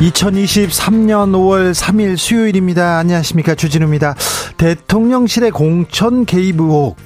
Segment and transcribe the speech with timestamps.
[0.00, 2.98] 2023년 5월 3일 수요일입니다.
[2.98, 3.54] 안녕하십니까.
[3.54, 4.16] 주진우입니다.
[4.56, 6.96] 대통령실의 공천 개입 의혹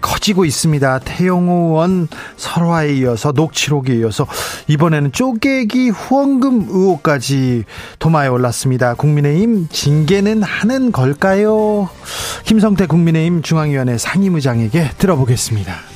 [0.00, 0.98] 커지고 있습니다.
[1.00, 4.26] 태영호 의원 설화에 이어서 녹취록에 이어서
[4.66, 7.64] 이번에는 쪼개기 후원금 의혹까지
[7.98, 8.94] 도마에 올랐습니다.
[8.94, 11.88] 국민의힘 징계는 하는 걸까요?
[12.44, 15.89] 김성태 국민의힘 중앙위원회 상임의장에게 들어보겠습니다.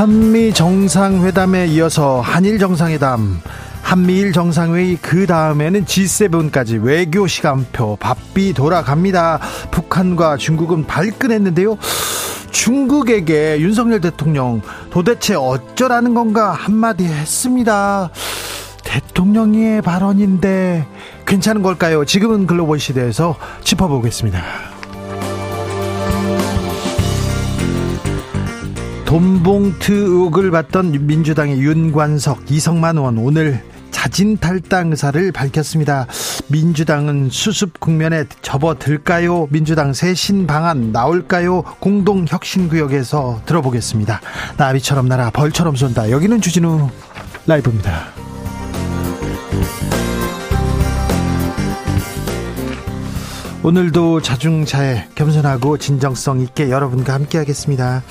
[0.00, 3.38] 한미 정상회담에 이어서 한일 정상회담,
[3.82, 9.40] 한미일 정상회의 그 다음에는 G7까지 외교 시간표 바삐 돌아갑니다.
[9.70, 11.76] 북한과 중국은 발끈했는데요.
[12.50, 18.08] 중국에게 윤석열 대통령 도대체 어쩌라는 건가 한마디 했습니다.
[18.82, 20.86] 대통령의 발언인데
[21.26, 22.06] 괜찮은 걸까요?
[22.06, 24.79] 지금은 글로벌 시대에서 짚어보겠습니다.
[29.10, 36.06] 돈봉투 의혹을 받던 민주당의 윤관석, 이성만 의원 오늘 자진 탈당 의사를 밝혔습니다.
[36.46, 39.48] 민주당은 수습 국면에 접어들까요?
[39.50, 41.62] 민주당 새 신 방안 나올까요?
[41.80, 44.20] 공동 혁신 구역에서 들어보겠습니다.
[44.56, 46.12] 나비처럼 날아 벌처럼 쏜다.
[46.12, 46.88] 여기는 주진우
[47.48, 48.04] 라이브입니다.
[53.64, 58.04] 오늘도 자중자애 겸손하고 진정성 있게 여러분과 함께 하겠습니다.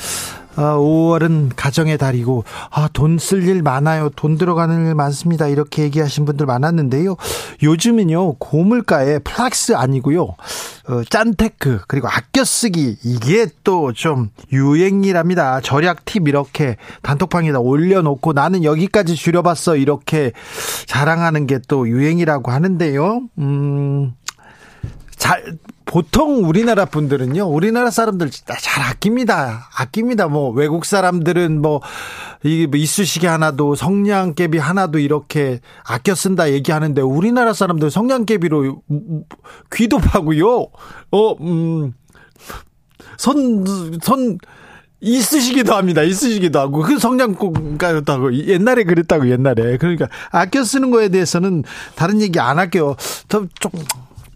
[0.56, 4.10] 5월은 아, 가정의 달이고 아, 돈 쓸 일 많아요.
[4.16, 5.48] 돈 들어가는 일 많습니다.
[5.48, 7.16] 이렇게 얘기하신 분들 많았는데요.
[7.64, 8.36] 요즘은요.
[8.36, 10.24] 고물가에 flex 아니고요.
[10.24, 15.62] 어, 짠테크 그리고 아껴 쓰기 이게 또 좀 유행이랍니다.
[15.62, 20.32] 절약 팁 이렇게 단톡방에다 올려놓고 나는 여기까지 줄여봤어 이렇게
[20.88, 23.22] 자랑하는 게 또 유행이라고 하는데요.
[23.38, 24.14] 음.
[25.18, 25.44] 잘
[25.90, 29.70] 보통 우리나라 분들은요, 우리나라 사람들 잘 아낍니다.
[29.76, 30.28] 아낍니다.
[30.28, 31.82] 뭐, 외국 사람들은 뭐,
[32.44, 38.84] 이뭐 이쑤시개 하나도 성냥개비 하나도 이렇게 아껴 쓴다 얘기하는데, 우리나라 사람들 성냥개비로
[39.74, 40.68] 귀도 파고요,
[41.12, 41.94] 어, 음,
[43.18, 43.66] 선,
[44.04, 44.38] 선,
[45.02, 46.04] 이쑤시기도 합니다.
[46.04, 51.64] 이쑤시기도 하고 그 성냥꽃가도 하고 옛날에 그랬다고 옛날에 그러니까 아껴 쓰는 거에 대해서는
[51.96, 52.98] 다른 얘기 안 할게요.
[53.30, 53.48] 좀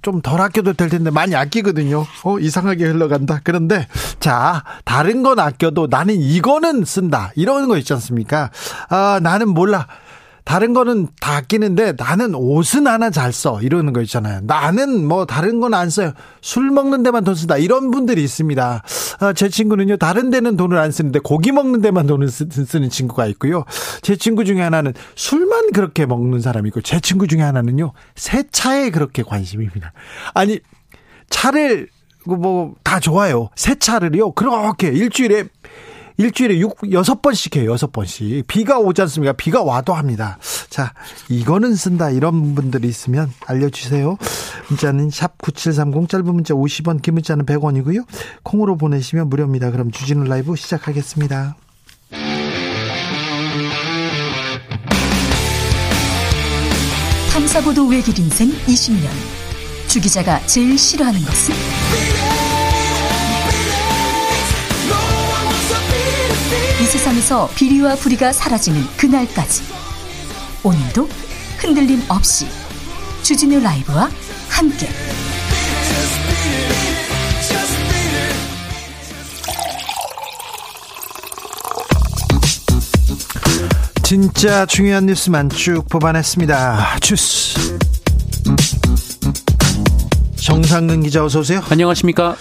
[0.04, 2.06] 좀 덜 아껴도 될 텐데 많이 아끼거든요.
[2.24, 3.40] 어, 이상하게 흘러간다.
[3.44, 3.88] 그런데
[4.20, 7.32] 자, 다른 건 아껴도 나는 이거는 쓴다.
[7.36, 8.52] 이런 거 있지 않습니까?
[8.90, 9.88] 아, 나는 몰라.
[10.46, 13.62] 다른 거는 다 아끼는데 나는 옷은 하나 잘 써.
[13.62, 14.42] 이러는 거 있잖아요.
[14.44, 16.14] 나는 뭐 다른 건 안 써요.
[16.42, 17.58] 술 먹는 데만 돈 쓴다.
[17.58, 18.84] 이런 분들이 있습니다.
[19.20, 19.98] 아, 제 친구는요.
[19.98, 22.44] 다른 데는 돈을 안 쓰는데 고기 먹는 데만 돈을 쓰,
[22.78, 23.64] 는 친구가 있고요.
[24.02, 27.94] 제 친구 중에 하나는 술만 그렇게 먹는 사람이고 제 친구 중에 하나는요.
[28.16, 29.94] 세차에 그렇게 관심입니다.
[30.34, 30.60] 아니
[31.30, 31.88] 차를
[32.26, 33.50] 뭐 다 좋아요.
[33.56, 34.34] 세차를요.
[34.34, 35.46] 그렇게 일주일에
[36.18, 38.46] 일주일에 6, 6번씩 해요, 6번씩.
[38.48, 39.34] 비가 오지 않습니까?
[39.34, 40.38] 비가 와도 합니다.
[40.70, 40.94] 자,
[41.30, 42.10] 이거는 쓴다.
[42.10, 44.18] 이런 분들이 있으면 알려주세요.
[44.70, 48.06] 문자는 샵9730, 짧은 문자 50원, 긴 문자는 100원이고요.
[48.44, 49.72] 콩으로 보내시면 무료입니다.
[49.72, 51.56] 그럼 주진우 라이브 시작하겠습니다.
[57.32, 59.10] 탐사보도 외길 인생 20년.
[59.88, 62.33] 주 기자가 제일 싫어하는 것은?
[66.94, 69.64] 세상에서 비리와 부리가 사라지는 그날까지
[70.62, 71.10] 오늘도
[71.58, 72.46] 흔들림 없이
[73.24, 74.12] 주진우 라이브와
[74.48, 74.88] 함께
[84.04, 87.00] 진짜 중요한 뉴스만 쭉 뽑아냈습니다.
[87.02, 87.80] 주스
[90.36, 91.64] 정상근 기자 어서 오세요.
[91.72, 92.36] 안녕하십니까?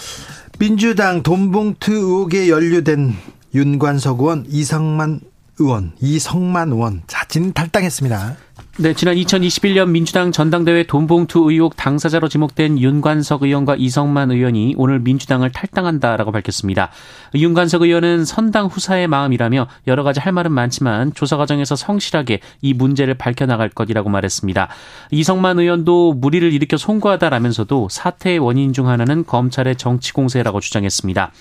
[0.59, 5.19] 민주당 돈봉투 의혹에 연루된 윤관석 의원, 이성만
[5.59, 8.35] 의원, 이성만 의원 자진 탈당했습니다.
[8.79, 15.51] 네, 지난 2021년 민주당 전당대회 돈봉투 의혹 당사자로 지목된 윤관석 의원과 이성만 의원이 오늘 민주당을
[15.51, 16.89] 탈당한다라고 밝혔습니다.
[17.35, 23.13] 윤관석 의원은 선당 후사의 마음이라며 여러 가지 할 말은 많지만 조사 과정에서 성실하게 이 문제를
[23.13, 24.69] 밝혀나갈 것이라고 말했습니다.
[25.11, 31.31] 이성만 의원도 무리를 일으켜 송구하다라면서도 사태의 원인 중 하나는 검찰의 정치 공세라고 주장했습니다.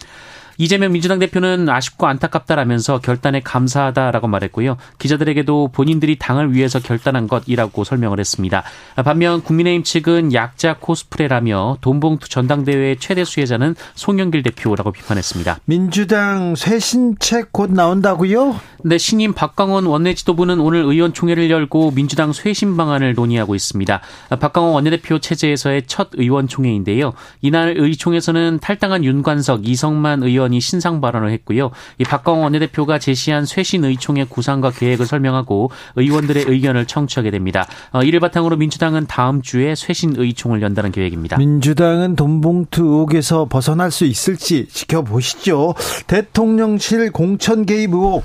[0.58, 4.76] 이재명 민주당 대표는 아쉽고 안타깝다라면서 결단에 감사하다라고 말했고요.
[4.98, 8.62] 기자들에게도 본인들이 당을 위해서 결단한 것이라고 설명을 했습니다.
[9.04, 15.58] 반면 국민의힘 측은 약자 코스프레라며 돈봉투 전당대회 최대 수혜자는 송영길 대표라고 비판했습니다.
[15.64, 18.60] 민주당 쇄신책 곧 나온다고요?
[18.84, 24.00] 네, 신임 박광원 원내 지도부는 오늘 의원총회를 열고 민주당 쇄신 방안을 논의하고 있습니다.
[24.40, 27.12] 박광원 원내대표 체제에서의 첫 의원총회인데요.
[27.40, 31.70] 이날 의총에서는 탈당한 윤관석, 이성만 의원이 신상 발언을 했고요.
[31.98, 37.66] 이 박광원 원내대표가 제시한 쇄신 의총의 구상과 계획을 설명하고 의원들의 의견을 청취하게 됩니다.
[37.92, 41.38] 어, 이를 바탕으로 민주당은 다음 주에 쇄신 의총을 연다는 계획입니다.
[41.38, 45.74] 민주당은 돈봉투 의혹에서 벗어날 수 있을지 지켜보시죠.
[46.06, 48.24] 대통령실 공천 개입 의혹.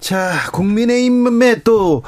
[0.00, 2.02] 자, 국민의힘에 또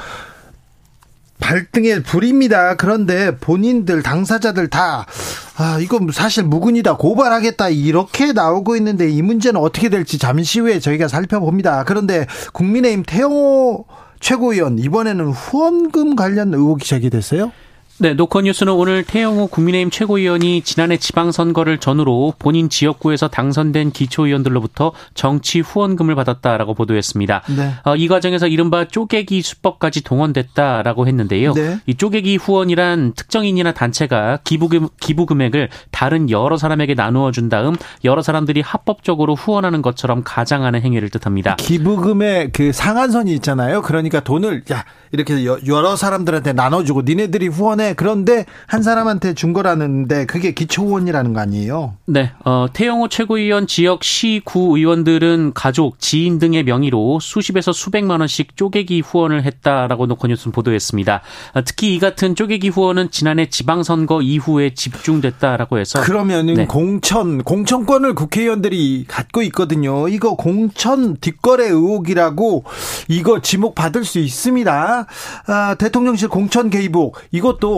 [1.41, 2.77] 발등에 불입니다.
[2.77, 5.07] 그런데 본인들 당사자들 다
[5.57, 11.09] 아, 이거 사실 무근이다 고발하겠다 이렇게 나오고 있는데 이 문제는 어떻게 될지 잠시 후에 저희가
[11.09, 11.85] 살펴봅니다.
[11.85, 13.85] 그런데 국민의힘 태영호
[14.21, 17.53] 최고위원 이번에는 후원금 관련 의혹이 제기됐어요?
[18.01, 26.15] 네, 노컷뉴스는 오늘 태영호 국민의힘 최고위원이 지난해 지방선거를 전후로 본인 지역구에서 당선된 기초의원들로부터 정치 후원금을
[26.15, 27.43] 받았다라고 보도했습니다.
[27.57, 27.73] 네.
[27.83, 31.55] 어, 이 과정에서 이른바 쪼개기 수법까지 동원됐다라고 했는데요.
[31.55, 31.81] 네.
[31.87, 37.75] 이 쪼개기 후원이란 특정인이나 단체가 기부금, 기부 금액을 다른 여러 사람에게 나누어 준 다음
[38.05, 41.57] 여러 사람들이 합법적으로 후원하는 것처럼 가장하는 행위를 뜻합니다.
[41.57, 43.83] 기부금의 그 상한선이 있잖아요.
[43.83, 50.53] 그러니까 돈을 야 이렇게 여러 사람들한테 나눠주고 니네들이 후원해 그런데 한 사람한테 준 거라는데 그게
[50.53, 51.95] 기초후원이라는 거 아니에요?
[52.07, 58.57] 네, 어, 태영호 최고위원 지역 시 구 의원들은 가족, 지인 등의 명의로 수십에서 수백만 원씩
[58.57, 61.23] 쪼개기 후원을 했다라고 노컷뉴스는 보도했습니다.
[61.55, 66.67] 어, 특히 이 같은 쪼개기 후원은 지난해 지방선거 이후에 집중됐다라고 해서 그러면은 네.
[66.67, 70.09] 공천 공천권을 국회의원들이 갖고 있거든요.
[70.09, 72.65] 이거 공천 뒷거래 의혹이라고
[73.09, 75.07] 이거 지목 받을 수 있습니다.
[75.47, 77.78] 아, 대통령실 공천 개입국 이것도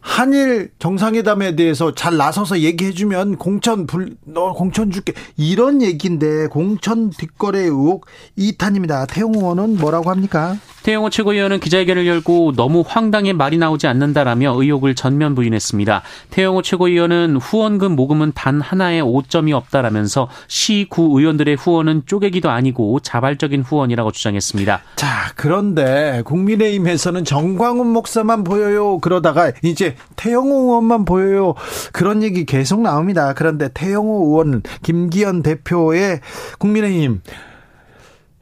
[0.00, 5.12] 한일 정상회담에 대해서 잘 나서서 얘기해주면 공천 불, 너 공천 줄게.
[5.36, 8.06] 이런 얘기인데 공천 뒷거래 의혹
[8.38, 9.06] 2탄입니다.
[9.08, 10.56] 태용 의원은 뭐라고 합니까?
[10.82, 16.02] 태영호 최고위원은 기자회견을 열고 너무 황당해 말이 나오지 않는다라며 의혹을 전면 부인했습니다.
[16.30, 23.62] 태영호 최고위원은 후원금 모금은 단 하나의 오점이 없다라면서 시 구 의원들의 후원은 쪼개기도 아니고 자발적인
[23.62, 24.80] 후원이라고 주장했습니다.
[24.96, 28.98] 자, 그런데 국민의힘에서는 정광훈 목사만 보여요.
[28.98, 31.54] 그러다가 이제 태영호 의원만 보여요.
[31.92, 33.34] 그런 얘기 계속 나옵니다.
[33.34, 36.20] 그런데 태영호 의원, 김기현 대표의
[36.58, 37.22] 국민의힘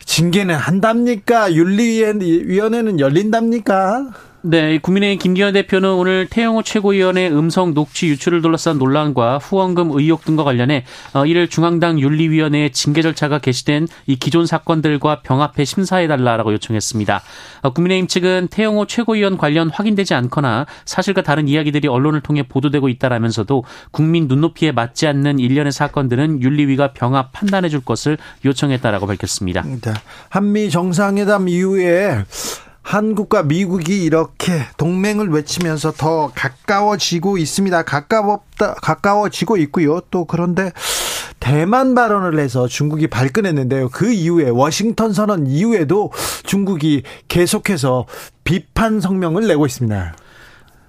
[0.04, 1.52] 징계는 한답니까?
[1.52, 4.08] 윤리위원회는 열린답니까?
[4.50, 10.42] 네, 국민의힘 김기현 대표는 오늘 태영호 최고위원의 음성 녹취 유출을 둘러싼 논란과 후원금 의혹 등과
[10.42, 17.20] 관련해 어, 이를 중앙당 윤리위원회의 징계 절차가 개시된 이 기존 사건들과 병합해 심사해달라라고 요청했습니다.
[17.60, 23.64] 어, 국민의힘 측은 태영호 최고위원 관련 확인되지 않거나 사실과 다른 이야기들이 언론을 통해 보도되고 있다라면서도
[23.90, 28.16] 국민 눈높이에 맞지 않는 일련의 사건들은 윤리위가 병합 판단해 줄 것을
[28.46, 29.62] 요청했다라고 밝혔습니다.
[30.30, 32.24] 한미 정상회담 이후에
[32.88, 37.82] 한국과 미국이 이렇게 동맹을 외치면서 더 가까워지고 있습니다.
[37.82, 40.01] 가까웠다, 가까워지고 있고요.
[40.10, 40.72] 또 그런데
[41.39, 43.91] 대만 발언을 해서 중국이 발끈했는데요.
[43.91, 46.10] 그 이후에 워싱턴 선언 이후에도
[46.44, 48.06] 중국이 계속해서
[48.43, 50.17] 비판 성명을 내고 있습니다.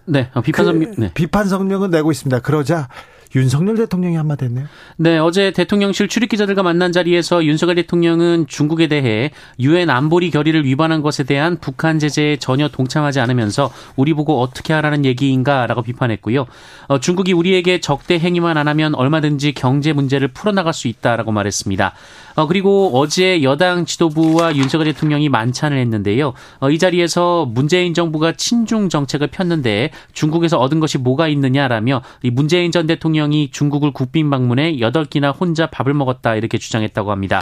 [0.05, 1.11] 네, 어, 비판 성명, 그, 네.
[1.13, 2.39] 비판 성명을 내고 있습니다.
[2.39, 2.87] 그러자
[3.35, 4.65] 윤석열 대통령이 한마디 했네요.
[4.97, 11.01] 네, 어제 대통령실 출입 기자들과 만난 자리에서 윤석열 대통령은 중국에 대해 유엔 안보리 결의를 위반한
[11.01, 16.47] 것에 대한 북한 제재에 전혀 동참하지 않으면서 우리 보고 어떻게 하라는 얘기인가라고 비판했고요.
[16.87, 21.93] 어, 중국이 우리에게 적대 행위만 안 하면 얼마든지 경제 문제를 풀어나갈 수 있다라고 말했습니다.
[22.35, 26.33] 어, 그리고 어제 여당 지도부와 윤석열 대통령이 만찬을 했는데요.
[26.59, 32.71] 어, 이 자리에서 문재인 정부가 친중 정책을 폈는데 중국에서 얻은 것이 뭐가 있느냐라며 이 문재인
[32.71, 37.41] 전 대통령이 중국을 국빈 방문해 8끼나 혼자 밥을 먹었다 이렇게 주장했다고 합니다.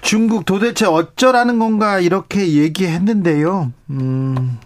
[0.00, 3.72] 중국 도대체 어쩌라는 건가 이렇게 얘기했는데요.
[3.90, 4.58] 음.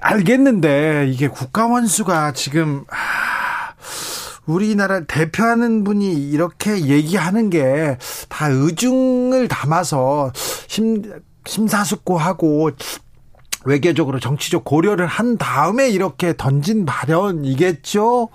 [0.00, 2.84] 알겠는데 이게 국가 원수가 지금
[4.46, 7.96] 우리나라를 대표하는 분이 이렇게 얘기하는 게
[8.28, 10.32] 다 의중을 담아서
[10.66, 11.02] 심,
[11.46, 12.70] 심사숙고하고
[13.64, 18.28] 외교적으로 정치적 고려를 한 다음에 이렇게 던진 발언이겠죠.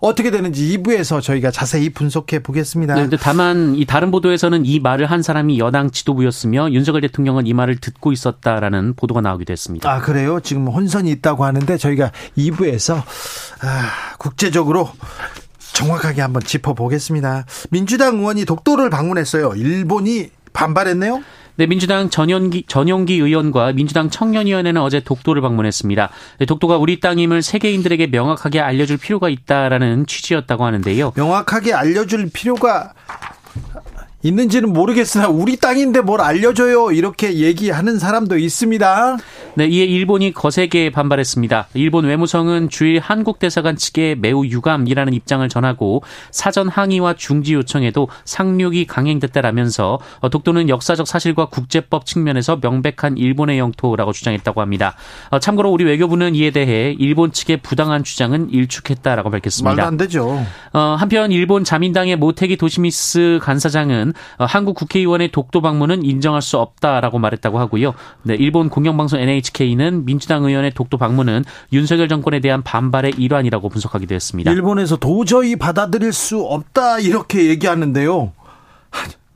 [0.00, 2.94] 어떻게 되는지 2부에서 저희가 자세히 분석해 보겠습니다.
[2.94, 7.78] 네, 다만 이 다른 보도에서는 이 말을 한 사람이 여당 지도부였으며 윤석열 대통령은 이 말을
[7.78, 9.90] 듣고 있었다라는 보도가 나오기도 했습니다.
[9.90, 10.38] 아 그래요?
[10.40, 12.96] 지금 혼선이 있다고 하는데 저희가 2부에서
[13.62, 14.88] 아, 국제적으로
[15.76, 17.44] 정확하게 한번 짚어보겠습니다.
[17.70, 19.52] 민주당 의원이 독도를 방문했어요.
[19.56, 21.22] 일본이 반발했네요.
[21.56, 26.10] 네, 민주당 전용기, 전용기 의원과 민주당 청년위원회는 어제 독도를 방문했습니다.
[26.38, 31.12] 네, 독도가 우리 땅임을 세계인들에게 명확하게 알려줄 필요가 있다라는 취지였다고 하는데요.
[31.14, 32.94] 명확하게 알려줄 필요가
[34.22, 39.18] 있는지는 모르겠으나 우리 땅인데 뭘 알려줘요 이렇게 얘기하는 사람도 있습니다.
[39.54, 41.68] 네, 이에 일본이 거세게 반발했습니다.
[41.74, 48.86] 일본 외무성은 주일 한국 대사관 측에 매우 유감이라는 입장을 전하고 사전 항의와 중지 요청에도 상륙이
[48.86, 49.98] 강행됐다라면서
[50.30, 54.94] 독도는 역사적 사실과 국제법 측면에서 명백한 일본의 영토라고 주장했다고 합니다.
[55.30, 59.70] 어, 참고로 우리 외교부는 이에 대해 일본 측의 부당한 주장은 일축했다라고 밝혔습니다.
[59.70, 60.44] 말도 안 되죠.
[60.72, 64.05] 어, 한편 일본 자민당의 모테기 도시미스 간사장은
[64.38, 67.94] 어, 한국 국회의원의 독도 방문은 인정할 수 없다라고 말했다고 하고요.
[68.22, 74.50] 네, 일본 공영방송 NHK는 민주당 의원의 독도 방문은 윤석열 정권에 대한 반발의 일환이라고 분석하기도 했습니다.
[74.50, 78.32] 일본에서 도저히 받아들일 수 없다 이렇게 얘기하는데요.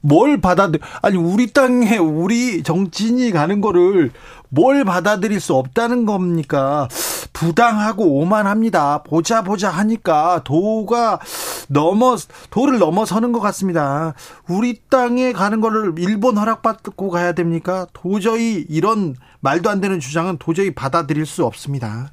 [0.01, 4.13] 뭘 받아들 아니 우리 땅에 우리 정치인이 가는 거를
[4.49, 6.89] 뭘 받아들일 수 없다는 겁니까?
[7.33, 9.03] 부당하고 오만합니다.
[9.03, 11.21] 보자 보자 하니까 도가
[11.69, 12.17] 넘어
[12.51, 14.15] 도를 넘어서는 것 같습니다.
[14.49, 17.87] 우리 땅에 가는 거를 일본 허락받고 가야 됩니까?
[17.93, 22.11] 도저히 이런 말도 안 되는 주장은 도저히 받아들일 수 없습니다.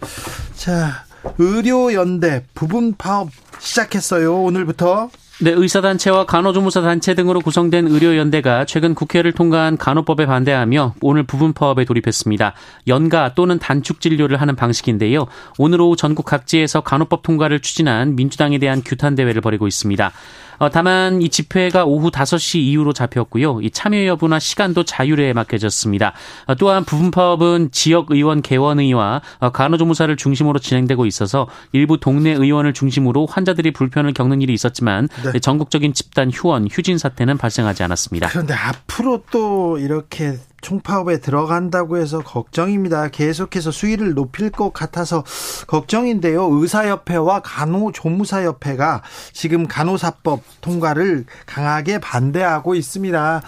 [0.55, 1.03] 자,
[1.37, 3.29] 의료연대 부분 파업
[3.59, 4.43] 시작했어요.
[4.43, 5.09] 오늘부터.
[5.39, 11.85] 네, 의사단체와 간호조무사 단체 등으로 구성된 의료연대가 최근 국회를 통과한 간호법에 반대하며 오늘 부분 파업에
[11.85, 12.53] 돌입했습니다.
[12.87, 15.27] 연가 또는 단축 진료를 하는 방식인데요.
[15.59, 20.11] 오늘 오후 전국 각지에서 간호법 통과를 추진한 민주당에 대한 규탄 대회를 벌이고 있습니다.
[20.59, 23.61] 어, 다만 이 집회가 오후 5시 이후로 잡혔고요.
[23.61, 26.13] 이 참여 여부나 시간도 자율에 맡겨졌습니다.
[26.47, 32.73] 어, 또한 부분 파업은 지역 의원 개원의와 어, 간호조무사를 중심으로 진행되고 있어서 일부 동네 의원을
[32.73, 35.39] 중심으로 환자들이 불편을 겪는 일이 있었지만 네.
[35.39, 38.29] 전국적인 집단 휴원, 휴진 사태는 발생하지 않았습니다.
[38.29, 40.37] 그런데 앞으로 또 이렇게
[40.67, 43.07] 총파업에 들어간다고 해서 걱정입니다.
[43.07, 45.23] 계속해서 수위를 높일 것 같아서
[45.65, 46.45] 걱정인데요.
[46.51, 53.41] 의사협회와 간호조무사협회가 지금 간호사법 통과를 강하게 반대하고 있습니다.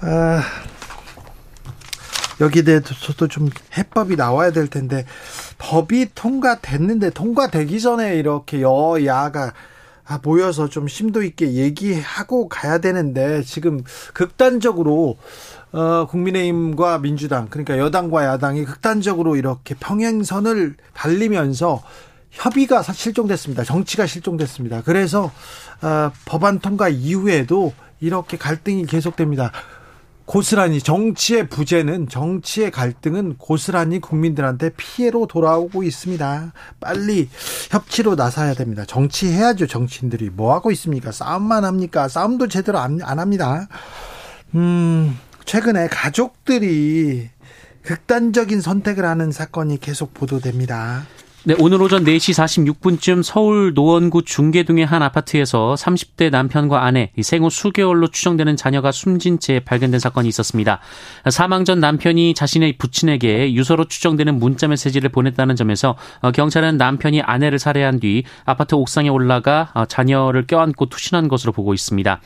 [0.00, 0.42] 아,
[2.40, 5.04] 여기에 대해서도 좀 해법이 나와야 될 텐데
[5.58, 9.52] 법이 통과됐는데 통과되기 전에 이렇게 여야가
[10.08, 13.84] 아, 모여서 좀 심도 있게 얘기하고 가야 되는데 지금
[14.14, 15.18] 극단적으로
[15.72, 21.82] 어, 국민의힘과 민주당 그러니까 여당과 야당이 극단적으로 이렇게 평행선을 달리면서
[22.30, 23.64] 협의가 실종됐습니다.
[23.64, 24.82] 정치가 실종됐습니다.
[24.82, 25.30] 그래서
[25.82, 29.52] 어, 법안 통과 이후에도 이렇게 갈등이 계속됩니다.
[30.28, 36.52] 고스란히 정치의 부재는 정치의 갈등은 고스란히 국민들한테 피해로 돌아오고 있습니다.
[36.80, 37.30] 빨리
[37.70, 38.84] 협치로 나서야 됩니다.
[38.86, 39.66] 정치해야죠.
[39.66, 41.12] 정치인들이 뭐 하고 있습니까?
[41.12, 42.08] 싸움만 합니까?
[42.08, 43.68] 싸움도 제대로 안, 안 합니다.
[44.54, 47.30] 음, 최근에 가족들이
[47.82, 51.06] 극단적인 선택을 하는 사건이 계속 보도됩니다.
[51.44, 58.08] 네, 오늘 오전 4시 46분쯤 서울 노원구 중계동의 한 아파트에서 30대 남편과 아내, 생후 수개월로
[58.08, 60.80] 추정되는 자녀가 숨진 채 발견된 사건이 있었습니다.
[61.30, 67.58] 사망 전 남편이 자신의 부친에게 유서로 추정되는 문자 메시지를 보냈다는 점에서 어, 경찰은 남편이 아내를
[67.58, 72.20] 살해한 뒤 아파트 옥상에 올라가 어, 자녀를 껴안고 투신한 것으로 보고 있습니다.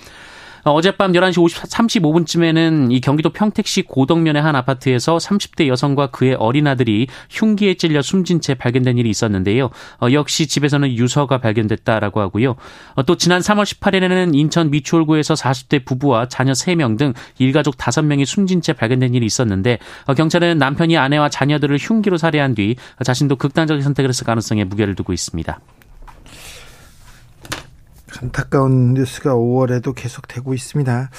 [0.64, 6.68] 어, 어젯밤 11시 50, 35분쯤에는 이 경기도 평택시 고덕면의 한 아파트에서 30대 여성과 그의 어린
[6.68, 9.70] 아들이 흉기에 찔려 숨진 채 발견된 일이 있었는데요.
[10.00, 12.54] 어, 역시 집에서는 유서가 발견됐다라고 하고요.
[12.94, 18.60] 어, 또 지난 3월 18일에는 인천 미추홀구에서 40대 부부와 자녀 3명 등 일가족 5명이 숨진
[18.62, 24.10] 채 발견된 일이 있었는데 어, 경찰은 남편이 아내와 자녀들을 흉기로 살해한 뒤 자신도 극단적인 선택을
[24.10, 25.58] 했을 가능성에 무게를 두고 있습니다.
[28.20, 31.10] 안타까운 뉴스가 5월에도 계속되고 있습니다.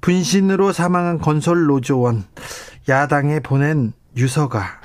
[0.00, 2.24] 분신으로 사망한 건설 노조원
[2.88, 4.80] 야당에 보낸 유서가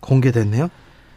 [0.00, 0.68] 공개됐네요.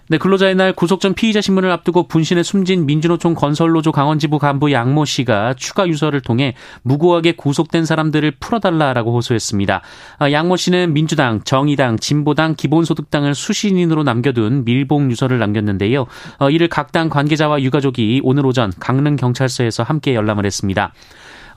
[0.10, 5.06] 네, 근로자의 날 구속 전 피의자 신문을 앞두고 분신에 숨진 민주노총 건설노조 강원지부 간부 양모
[5.06, 9.82] 씨가 추가 유서를 통해 무고하게 구속된 사람들을 풀어달라라고 호소했습니다.
[10.18, 16.06] 아, 양모 씨는 민주당, 정의당, 진보당, 기본소득당을 수신인으로 남겨둔 밀봉 유서를 남겼는데요.
[16.40, 20.94] 어, 이를 각 당 관계자와 유가족이 오늘 오전 강릉 경찰서에서 함께 열람을 했습니다.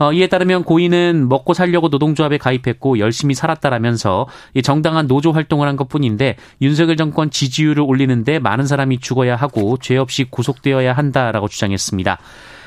[0.00, 4.28] 어, 이에 따르면 고인은 먹고 살려고 노동조합에 가입했고 열심히 살았다라면서
[4.64, 10.24] 정당한 노조 활동을 한 것뿐인데 윤석열 정권 지지율을 올리는데 많은 사람이 죽어야 하고 죄 없이
[10.24, 12.18] 구속되어야 한다라고 주장했습니다.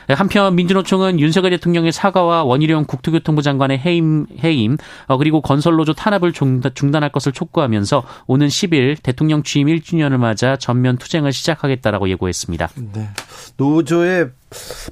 [0.09, 7.11] 한편 민주노총은 윤석열 대통령의 사과와 원희룡 국토교통부 장관의 해임, 해임 어, 그리고 건설노조 탄압을 중단할
[7.11, 12.69] 것을 촉구하면서 오는 10일 대통령 취임 1주년을 맞아 전면 투쟁을 시작하겠다라고 예고했습니다.
[12.93, 13.09] 네.
[13.57, 14.29] 노조의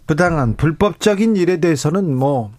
[0.07, 2.51] 부당한 불법적인 일에 대해서는 뭐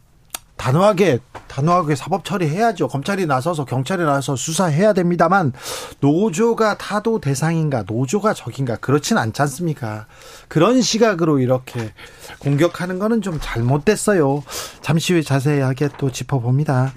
[0.62, 2.87] 단호하게 단호하게 사법 처리해야죠.
[2.87, 5.52] 검찰이 나서서 경찰이 나서서 수사해야 됩니다만
[5.99, 10.07] 노조가 타도 대상인가 노조가 적인가 그렇진 않지 않습니까?
[10.47, 11.92] 그런 시각으로 이렇게
[12.38, 14.45] 공격하는 거는 좀 잘못됐어요.
[14.83, 16.92] 잠시 후에 자세하게 또 짚어봅니다.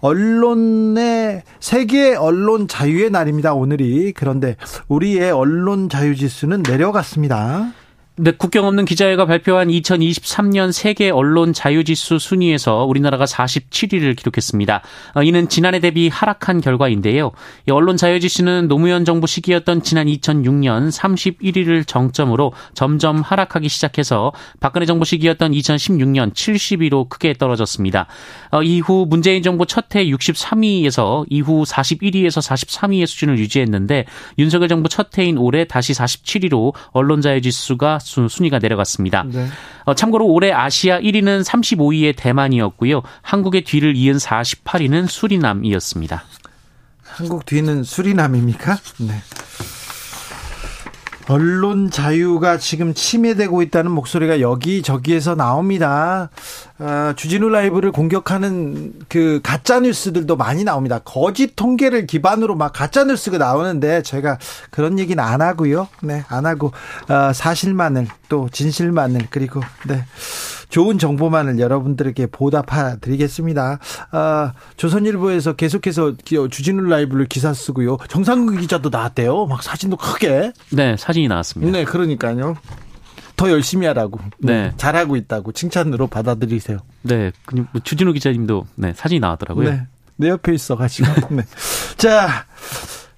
[0.00, 3.52] 언론의 세계 언론 자유의 날입니다.
[3.52, 4.56] 오늘이 그런데
[4.88, 7.74] 우리의 언론 자유 지수는 내려갔습니다.
[8.22, 14.82] 네, 국경 없는 기자회가 발표한 2023년 세계 언론 자유지수 순위에서 우리나라가 47위를 기록했습니다.
[15.14, 17.32] 어, 이는 지난해 대비 하락한 결과인데요.
[17.70, 25.52] 언론 자유지수는 노무현 정부 시기였던 지난 2006년 31위를 정점으로 점점 하락하기 시작해서 박근혜 정부 시기였던
[25.52, 28.06] 2016년 70위로 크게 떨어졌습니다.
[28.50, 34.04] 어, 이후 문재인 정부 첫 해 63위에서 이후 41위에서 43위의 수준을 유지했는데
[34.38, 37.98] 윤석열 정부 첫 해인 올해 다시 47위로 언론 자유지수가
[38.28, 39.24] 순위가 내려갔습니다.
[39.24, 39.46] 네.
[39.84, 43.02] 어, 참고로 올해 아시아 1위는 35위의 대만이었고요.
[43.22, 46.24] 한국의 뒤를 이은 48위는 수리남이었습니다.
[47.02, 48.78] 한국 뒤는 수리남입니까?
[49.00, 49.14] 네.
[51.30, 56.28] 언론 자유가 지금 침해되고 있다는 목소리가 여기저기에서 나옵니다.
[56.80, 60.98] 아, 주진우 라이브를 공격하는 그 가짜 뉴스들도 많이 나옵니다.
[61.04, 64.38] 거짓 통계를 기반으로 막 가짜 뉴스가 나오는데 제가
[64.72, 65.86] 그런 얘기는 안 하고요.
[66.02, 66.72] 네, 안 하고
[67.08, 70.04] 어, 사실만을 또 진실만을 그리고 네.
[70.70, 73.78] 좋은 정보만을 여러분들에게 보답해 드리겠습니다.
[74.12, 76.14] 아, 조선일보에서 계속해서
[76.50, 77.98] 주진우 라이브를 기사 쓰고요.
[78.08, 79.46] 정상근 기자도 나왔대요.
[79.46, 80.52] 막 사진도 크게.
[80.70, 81.70] 네, 사진이 나왔습니다.
[81.72, 82.56] 네, 그러니까요.
[83.36, 84.20] 더 열심히 하라고.
[84.38, 84.72] 네.
[84.76, 86.78] 잘하고 있다고 칭찬으로 받아들이세요.
[87.02, 87.32] 네.
[87.52, 89.70] 뭐 주진우 기자님도 네, 사진이 나왔더라고요.
[89.70, 89.86] 네.
[90.16, 91.08] 내 옆에 있어 가지고.
[91.34, 91.42] 네.
[91.96, 92.44] 자,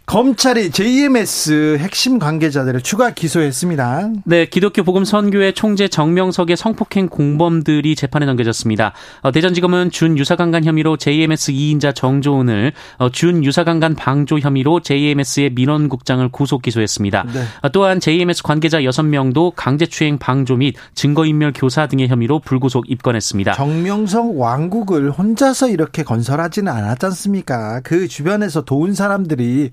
[0.07, 4.11] 검찰이 JMS 핵심 관계자들을 추가 기소했습니다.
[4.25, 8.93] 네, 기독교 복음 선교회 총재 정명석의 성폭행 공범들이 재판에 넘겨졌습니다.
[9.23, 16.29] 어, 대전지검은 준 유사강간 혐의로 JMS 2인자 정조은을 어, 준 유사강간 방조 혐의로 JMS의 민원국장을
[16.31, 17.25] 구속 기소했습니다.
[17.33, 17.45] 네.
[17.63, 23.55] 어, 또한 JMS 관계자 6명도 강제추행 방조 및 증거인멸 교사 등의 혐의로 불구속 입건했습니다.
[23.55, 27.81] 정명석 왕국을 혼자서 이렇게 건설하지는 않았지 않습니까?
[27.83, 29.71] 그 주변에서 도운 사람들이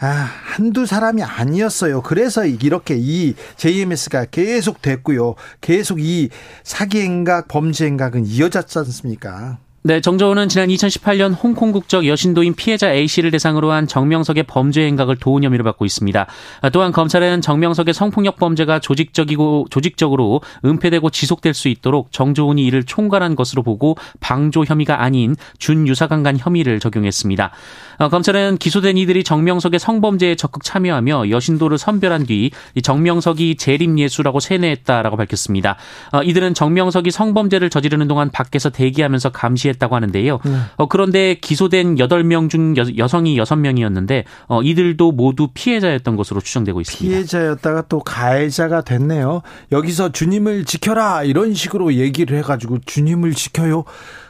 [0.00, 2.02] 아, 한두 사람이 아니었어요.
[2.02, 5.34] 그래서 이렇게 이 JMS가 계속 됐고요.
[5.60, 6.28] 계속 이
[6.62, 9.58] 사기 행각, 범죄 행각은 이어졌지 않습니까?
[9.88, 15.44] 네, 정조은은 지난 2018년 홍콩 국적 여신도인 피해자 A씨를 대상으로 한 정명석의 범죄 행각을 도운
[15.44, 16.26] 혐의를 받고 있습니다.
[16.72, 23.62] 또한 검찰은 정명석의 성폭력 범죄가 조직적이고 조직적으로 은폐되고 지속될 수 있도록 정조은이 이를 총괄한 것으로
[23.62, 27.52] 보고 방조 혐의가 아닌 준유사강간 혐의를 적용했습니다.
[27.98, 32.50] 어, 검찰은 기소된 이들이 정명석의 성범죄에 적극 참여하며 여신도를 선별한 뒤
[32.82, 35.76] 정명석이 재림예수라고 세뇌했다라고 밝혔습니다.
[36.12, 40.38] 어, 이들은 정명석이 성범죄를 저지르는 동안 밖에서 대기하면서 감시했다고 하는데요.
[40.44, 40.58] 네.
[40.76, 44.24] 어, 그런데 기소된 8명 중 여, 성이 6명이었는데
[44.64, 47.14] 이들도 모두 피해자였던 것으로 추정되고 있습니다.
[47.14, 49.42] 피해자였다가 또 가해자가 됐네요.
[49.72, 53.84] 여기서 주님을 지켜라 이런 식으로 얘기를 해가지고 주님을 지켜요.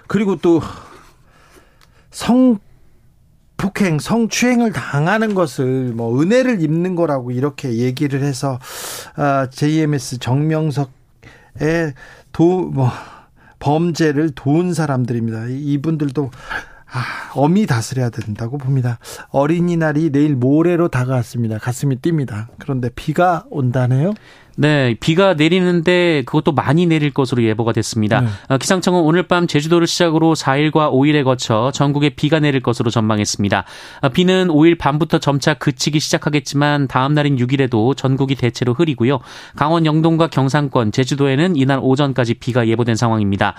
[0.06, 0.60] 그리고 또
[2.10, 2.58] 성
[3.58, 8.58] 폭행, 성추행을 당하는 것을 뭐 은혜를 입는 거라고 이렇게 얘기를 해서
[9.16, 10.88] 아, JMS 정명석의
[12.32, 12.90] 도 뭐
[13.58, 15.46] 범죄를 도운 사람들입니다.
[15.48, 16.30] 이분들도
[16.90, 17.02] 아,
[17.34, 18.98] 엄히 다스려야 된다고 봅니다.
[19.30, 21.58] 어린이날이 내일 모레로 다가왔습니다.
[21.58, 22.46] 가슴이 뜁니다.
[22.58, 24.14] 그런데 비가 온다네요.
[24.60, 28.22] 네, 비가 내리는데 그것도 많이 내릴 것으로 예보가 됐습니다.
[28.22, 28.28] 네.
[28.48, 33.64] 어, 기상청은 오늘 밤 제주도를 시작으로 4일과 5일에 거쳐 전국에 비가 내릴 것으로 전망했습니다.
[34.02, 39.20] 어, 비는 5일 밤부터 점차 그치기 시작하겠지만 다음 날인 6일에도 전국이 대체로 흐리고요.
[39.54, 43.54] 강원 영동과 경상권, 제주도에는 이날 오전까지 비가 예보된 상황입니다.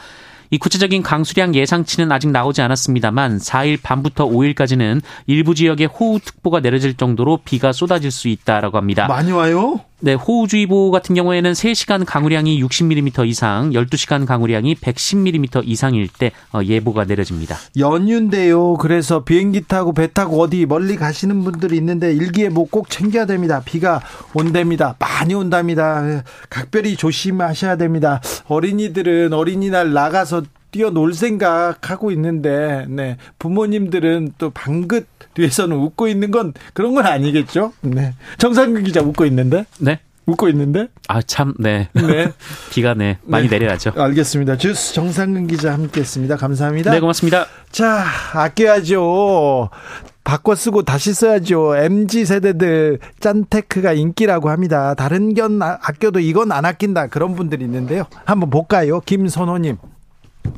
[0.51, 7.39] 이 구체적인 강수량 예상치는 아직 나오지 않았습니다만 4일 밤부터 5일까지는 일부 지역에 호우특보가 내려질 정도로
[7.45, 9.07] 비가 쏟아질 수 있다라고 합니다.
[9.07, 9.79] 많이 와요?
[10.01, 17.03] 네, 호우주의보 같은 경우에는 3시간 강우량이 60mm 이상, 12시간 강우량이 110mm 이상일 때 어, 예보가
[17.03, 17.57] 내려집니다.
[17.77, 18.75] 연휴인데요.
[18.75, 23.62] 그래서 비행기 타고 배 타고 어디 멀리 가시는 분들이 있는데 일기예보 꼭 챙겨야 됩니다.
[23.65, 24.01] 비가
[24.33, 24.95] 온답니다.
[24.99, 26.23] 많이 온답니다.
[26.49, 28.21] 각별히 조심하셔야 됩니다.
[28.47, 33.17] 어린이들은 어린이날 나가서 뛰어놀 생각하고 있는데, 네.
[33.39, 37.73] 부모님들은 또 방긋 뒤에서는 웃고 있는 건 그런 건 아니겠죠?
[37.82, 38.13] 네.
[38.38, 39.65] 정상근 기자 웃고 있는데?
[39.79, 39.99] 네.
[40.25, 40.88] 웃고 있는데?
[41.08, 41.89] 아, 참, 네.
[41.93, 42.32] 네.
[42.71, 43.58] 비가 네, 많이 네.
[43.58, 43.93] 내려야죠.
[43.95, 44.58] 알겠습니다.
[44.58, 46.36] 주스 정상근 기자 함께 했습니다.
[46.36, 46.91] 감사합니다.
[46.91, 47.47] 네, 고맙습니다.
[47.71, 48.03] 자,
[48.34, 49.69] 아껴야죠.
[50.23, 51.75] 바꿔 쓰고 다시 써야죠.
[51.75, 54.93] MZ 세대들 짠테크가 인기라고 합니다.
[54.93, 57.08] 다른 견 아, 아껴도 이건 안 아낀다.
[57.08, 58.03] 그런 분들이 있는데요.
[58.25, 58.99] 한번 볼까요?
[58.99, 59.77] 김선호님.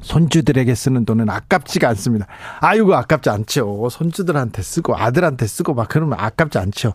[0.02, 2.28] 손주들에게 쓰는 돈은 아깝지가 않습니다.
[2.60, 3.88] 아이고 아깝지 않죠.
[3.90, 6.94] 손주들한테 쓰고 아들한테 쓰고 막 그러면 아깝지 않죠.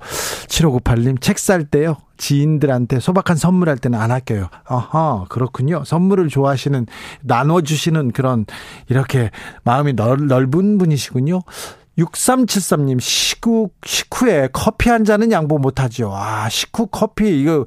[0.48, 1.96] 7598님 책 살 때요.
[2.16, 4.48] 지인들한테 소박한 선물할 때는 안 아껴요.
[4.68, 5.84] 어허, 그렇군요.
[5.84, 6.86] 선물을 좋아하시는,
[7.22, 8.46] 나눠주시는 그런,
[8.88, 9.30] 이렇게
[9.64, 11.42] 마음이 넓, 넓은 분이시군요.
[11.98, 16.12] 6373님, 식후, 식후에 커피 한 잔은 양보 못하죠.
[16.14, 17.64] 아, 식후 커피, 이거,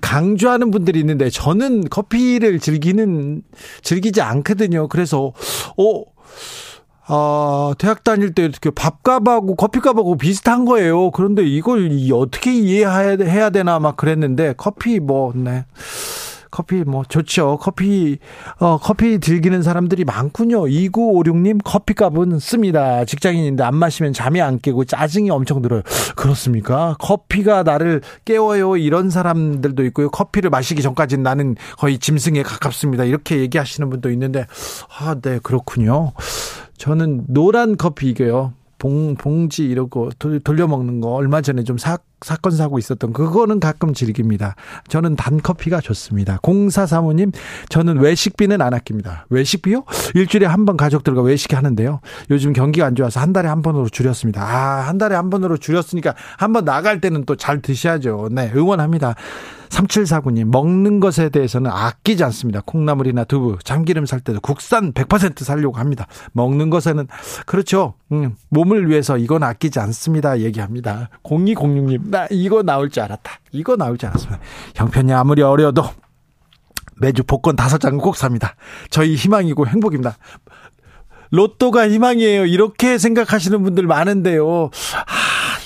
[0.00, 3.42] 강조하는 분들이 있는데, 저는 커피를 즐기는,
[3.82, 4.88] 즐기지 않거든요.
[4.88, 5.32] 그래서,
[5.76, 6.02] 어,
[7.06, 11.10] 아, 대학 다닐 때 이렇게 밥값하고 커피값하고 비슷한 거예요.
[11.10, 15.64] 그런데 이걸 어떻게 이해해야 되나 막 그랬는데, 커피 뭐, 네.
[16.50, 17.58] 커피 뭐 좋죠.
[17.60, 18.18] 커피
[18.58, 20.62] 어 커피 즐기는 사람들이 많군요.
[20.62, 23.04] 2956님 커피값은 씁니다.
[23.04, 25.82] 직장인인데 안 마시면 잠이 안 깨고 짜증이 엄청 들어요.
[26.16, 26.96] 그렇습니까?
[26.98, 28.76] 커피가 나를 깨워요.
[28.76, 30.10] 이런 사람들도 있고요.
[30.10, 33.04] 커피를 마시기 전까지는 나는 거의 짐승에 가깝습니다.
[33.04, 34.46] 이렇게 얘기하시는 분도 있는데
[34.98, 36.12] 아, 네, 그렇군요.
[36.76, 38.52] 저는 노란 커피 이게요.
[38.78, 40.10] 봉, 봉지 이러고
[40.44, 44.54] 돌려 먹는 거 얼마 전에 좀 사, 사건 사고 있었던 그거는 가끔 즐깁니다.
[44.88, 46.38] 저는 단 커피가 좋습니다.
[46.42, 47.32] 공사 사모님,
[47.68, 49.26] 저는 외식비는 안 아낍니다.
[49.30, 49.84] 외식비요?
[50.14, 52.00] 일주일에 한 번 가족들과 외식 하는데요.
[52.30, 54.42] 요즘 경기가 안 좋아서 한 달에 한 번으로 줄였습니다.
[54.42, 58.28] 아, 한 달에 한 번으로 줄였으니까 한 번 나갈 때는 또 잘 드셔야죠.
[58.32, 59.14] 네, 응원합니다.
[59.68, 62.62] 3749님, 먹는 것에 대해서는 아끼지 않습니다.
[62.64, 66.06] 콩나물이나 두부, 참기름 살 때도 국산 100% 살려고 합니다.
[66.32, 67.06] 먹는 것에는,
[67.44, 67.92] 그렇죠.
[68.10, 70.40] 음, 몸을 위해서 이건 아끼지 않습니다.
[70.40, 71.10] 얘기합니다.
[71.22, 73.40] 0206님, 나 이거 나올 줄 알았다.
[73.52, 74.40] 이거 나올 줄 알았습니다.
[74.74, 75.84] 형편이 아무리 어려도
[77.00, 78.54] 매주 복권 다섯 장은 꼭 삽니다.
[78.90, 80.16] 저희 희망이고 행복입니다.
[81.30, 82.46] 로또가 희망이에요.
[82.46, 84.64] 이렇게 생각하시는 분들 많은데요.
[84.64, 84.70] 아,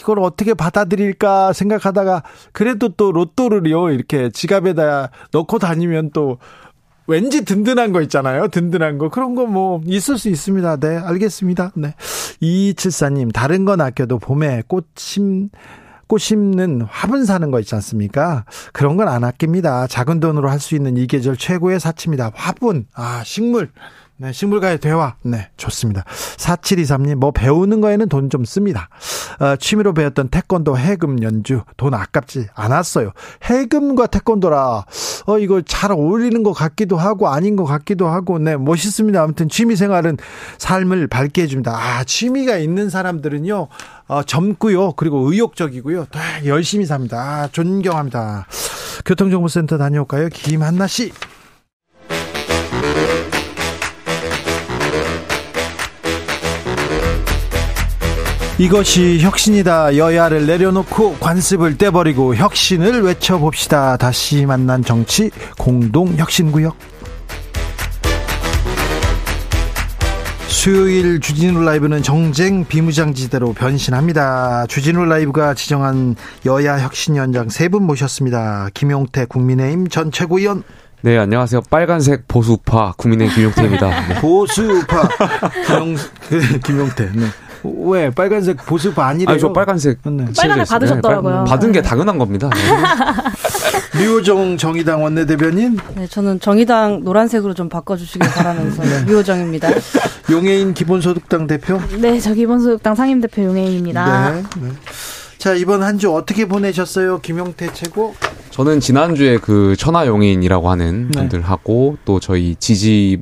[0.01, 3.91] 이걸 어떻게 받아들일까 생각하다가 그래도 또 로또를요.
[3.91, 6.39] 이렇게 지갑에다 넣고 다니면 또
[7.07, 8.49] 왠지 든든한 거 있잖아요.
[8.49, 9.09] 든든한 거.
[9.09, 10.77] 그런 거 뭐 있을 수 있습니다.
[10.79, 11.73] 네, 알겠습니다.
[11.77, 11.95] 네.
[12.43, 15.51] 2274님, 다른 건 아껴도 봄에 꽃심
[16.13, 18.45] 꽃 심는 화분 사는 거 있지 않습니까?
[18.75, 19.87] 그런 건 안 아낍니다.
[19.87, 22.33] 작은 돈으로 할 수 있는 이 계절 최고의 사치입니다.
[22.35, 23.71] 화분, 아, 식물.
[24.23, 25.17] 네, 식물과의 대화.
[25.23, 26.05] 네, 좋습니다.
[26.37, 28.89] 4723님, 뭐 배우는 거에는 돈 좀 씁니다.
[29.41, 33.11] 어, 취미로 배웠던 태권도 해금 연주, 돈 아깝지 않았어요.
[33.43, 34.85] 해금과 태권도라,
[35.27, 39.21] 어, 이거 잘 어울리는 것 같기도 하고, 아닌 것 같기도 하고, 네, 멋있습니다.
[39.21, 40.19] 아무튼 취미 생활은
[40.59, 41.77] 삶을 밝게 해줍니다.
[41.77, 43.69] 아, 취미가 있는 사람들은요,
[44.07, 44.93] 어, 젊고요.
[44.93, 46.07] 그리고 의욕적이고요.
[46.13, 47.19] 네, 열심히 삽니다.
[47.19, 48.47] 아, 존경합니다.
[49.05, 50.29] 교통정보센터 다녀올까요?
[50.29, 51.13] 김한나 씨.
[58.63, 59.97] 이것이 혁신이다.
[59.97, 63.97] 여야를 내려놓고 관습을 떼버리고 혁신을 외쳐봅시다.
[63.97, 66.77] 다시 만난 정치 공동혁신구역.
[70.47, 74.67] 수요일 주진우 라이브는 정쟁 비무장지대로 변신합니다.
[74.69, 76.15] 주진우 라이브가 지정한
[76.47, 78.69] 여야 혁신위원장 세 분 모셨습니다.
[78.75, 80.63] 김용태 국민의힘 전 최고위원.
[81.01, 81.63] 네, 안녕하세요.
[81.69, 83.89] 빨간색 보수파 국민의힘 김용태입니다.
[84.09, 84.21] 네.
[84.21, 85.09] 보수파
[85.67, 85.97] 김용,
[86.65, 87.11] 김용태.
[87.13, 87.27] 네.
[87.65, 89.31] 왜 빨간색 보수파 아니래요?
[89.33, 89.99] 아니, 저 빨간색.
[90.05, 90.27] 네.
[90.37, 91.45] 빨간색 받으셨더라고요.
[91.45, 92.51] 네, 받은 게 당연한 겁니다.
[92.51, 93.99] 네.
[94.03, 95.79] 류호정 정의당 원내대변인.
[95.95, 99.05] 네, 저는 정의당 노란색으로 좀 바꿔주시길 바라면서 네.
[99.07, 99.69] 류호정입니다.
[100.31, 101.81] 용해인 기본소득당 대표.
[102.01, 104.31] 네, 저 기본소득당 상임대표 용해인입니다.
[104.33, 104.43] 네.
[104.61, 104.69] 네.
[105.39, 108.15] 자 이번 한 주 어떻게 보내셨어요, 김용태 최고?
[108.53, 111.21] 저는 지난주에 그 천하용인이라고 하는 네.
[111.21, 113.19] 분들하고 또 저희 지지해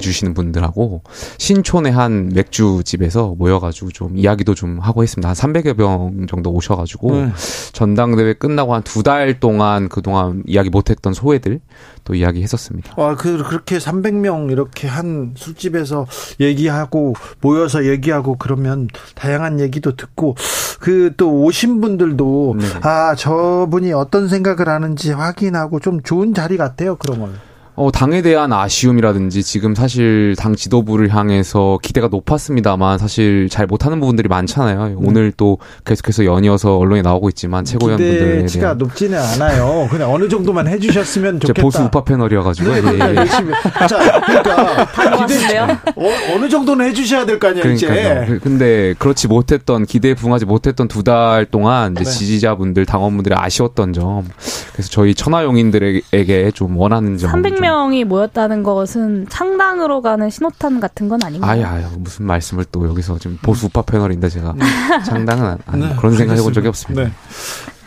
[0.00, 1.02] 주시는 분들하고
[1.38, 5.28] 신촌의 한 맥주집에서 모여가지고 좀 이야기도 좀 하고 했습니다.
[5.28, 7.28] 한 300여 명 정도 오셔가지고 네.
[7.72, 11.60] 전당대회 끝나고 한 두 달 동안 그동안 이야기 못했던 소외들
[12.04, 12.94] 또 이야기했었습니다.
[12.96, 16.06] 와, 그 그렇게 300명 이렇게 한 술집에서
[16.40, 20.34] 얘기하고 모여서 얘기하고 그러면 다양한 얘기도 듣고
[20.80, 22.66] 그 또 오신 분들도 네.
[22.82, 27.30] 아 저분이 어떤 생각을 하는지 확인하고 좀 좋은 자리 같아요 그런 걸.
[27.74, 34.28] 어, 당에 대한 아쉬움이라든지 지금 사실 당 지도부를 향해서 기대가 높았습니다만 사실 잘 못하는 부분들이
[34.28, 34.88] 많잖아요.
[34.88, 34.94] 네.
[34.98, 35.56] 오늘 또
[35.86, 38.78] 계속해서 연이어서 언론에 나오고 있지만 최고위원분들에 기대치가 대한.
[38.78, 39.88] 높지는 않아요.
[39.90, 41.62] 그냥 어느 정도만 해주셨으면 좋겠다.
[41.62, 42.72] 보수 우파 패널이어가지고.
[42.74, 43.14] 네, 예, 예.
[43.16, 43.52] 열심히.
[43.88, 48.24] 자, 그러니까 기대 어, 느 정도는 해주셔야 될 거 아니에요, 그러니까요.
[48.24, 48.38] 이제.
[48.42, 52.10] 근데 그렇지 못했던 기대에 부응하지 못했던 두 달 동안 이제 네.
[52.10, 54.24] 지지자분들, 당원분들이 아쉬웠던 점.
[54.72, 57.30] 그래서 저희 천하용인들에게 좀 원하는 점.
[57.30, 61.50] 300명이 모였다는 것은 창당으로 가는 신호탄 같은 건 아닌가요?
[61.50, 64.64] 아유, 아유, 무슨 말씀을 또 여기서 지금 보수 우파 패널인데 제가 네.
[65.04, 67.04] 창당은 안, 안 네, 그런 생각 해본 적이 없습니다.
[67.04, 67.12] 네.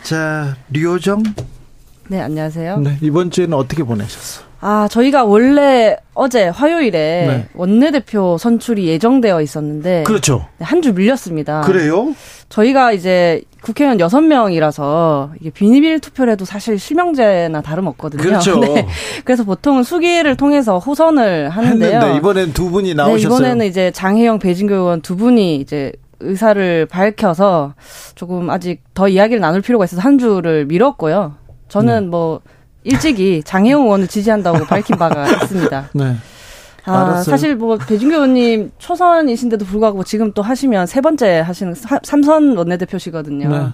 [0.02, 1.22] 자, 류호정.
[2.08, 2.78] 네, 안녕하세요.
[2.78, 4.46] 네, 이번 주에는 어떻게 보내셨어?
[4.60, 7.48] 아, 저희가 원래 어제 화요일에 네.
[7.54, 10.46] 원내대표 선출이 예정되어 있었는데 그렇죠.
[10.58, 11.60] 네, 한주 밀렸습니다.
[11.62, 12.14] 그래요?
[12.48, 18.22] 저희가 이제 국회의원 6명이라서 이게 비밀 투표를 해도 사실 실명제나 다름없거든요.
[18.22, 18.58] 그렇죠.
[18.62, 18.86] 네.
[19.24, 21.94] 그래서 보통은 수기를 통해서 호선을 하는데요.
[21.96, 23.16] 했는데 이번엔 두 분이 나오셨어요.
[23.16, 27.74] 네, 이번에는 이제 장혜영, 배진교 의원 두 분이 이제 의사를 밝혀서
[28.14, 31.34] 조금 아직 더 이야기를 나눌 필요가 있어서 한 주를 미뤘고요.
[31.68, 32.08] 저는 네.
[32.08, 32.42] 뭐
[32.84, 35.90] 일찍이 장혜영 의원을 지지한다고 밝힌 바가 있습니다.
[35.94, 36.14] 네.
[36.86, 37.24] 아, 알았어요.
[37.24, 43.48] 사실 뭐 배준교 의원님 초선이신데도 불구하고 지금 또 하시면 세 번째 하시는 삼선 원내대표시거든요.
[43.48, 43.66] 네.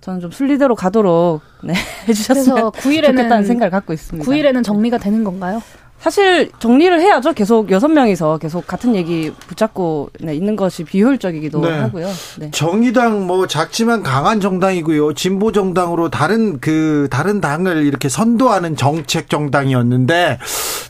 [0.00, 1.74] 저는 좀 순리대로 가도록 네,
[2.08, 4.30] 해주셨으면 9일에는, 좋겠다는 생각을 갖고 있습니다.
[4.30, 5.62] 9일에는 정리가 되는 건가요?
[6.00, 7.32] 사실 정리를 해야죠.
[7.32, 11.78] 계속 여섯 명이서 계속 같은 얘기 붙잡고 네, 있는 것이 비효율적이기도 네.
[11.78, 12.08] 하고요.
[12.38, 12.50] 네.
[12.50, 15.14] 정의당 뭐 작지만 강한 정당이고요.
[15.14, 20.38] 진보 정당으로 다른 그 다른 당을 이렇게 선도하는 정책 정당이었는데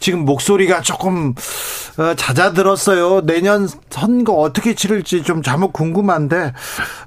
[0.01, 1.35] 지금 목소리가 조금
[1.99, 3.23] 어, 잦아들었어요.
[3.27, 6.53] 내년 선거 어떻게 치를지 좀 자목 궁금한데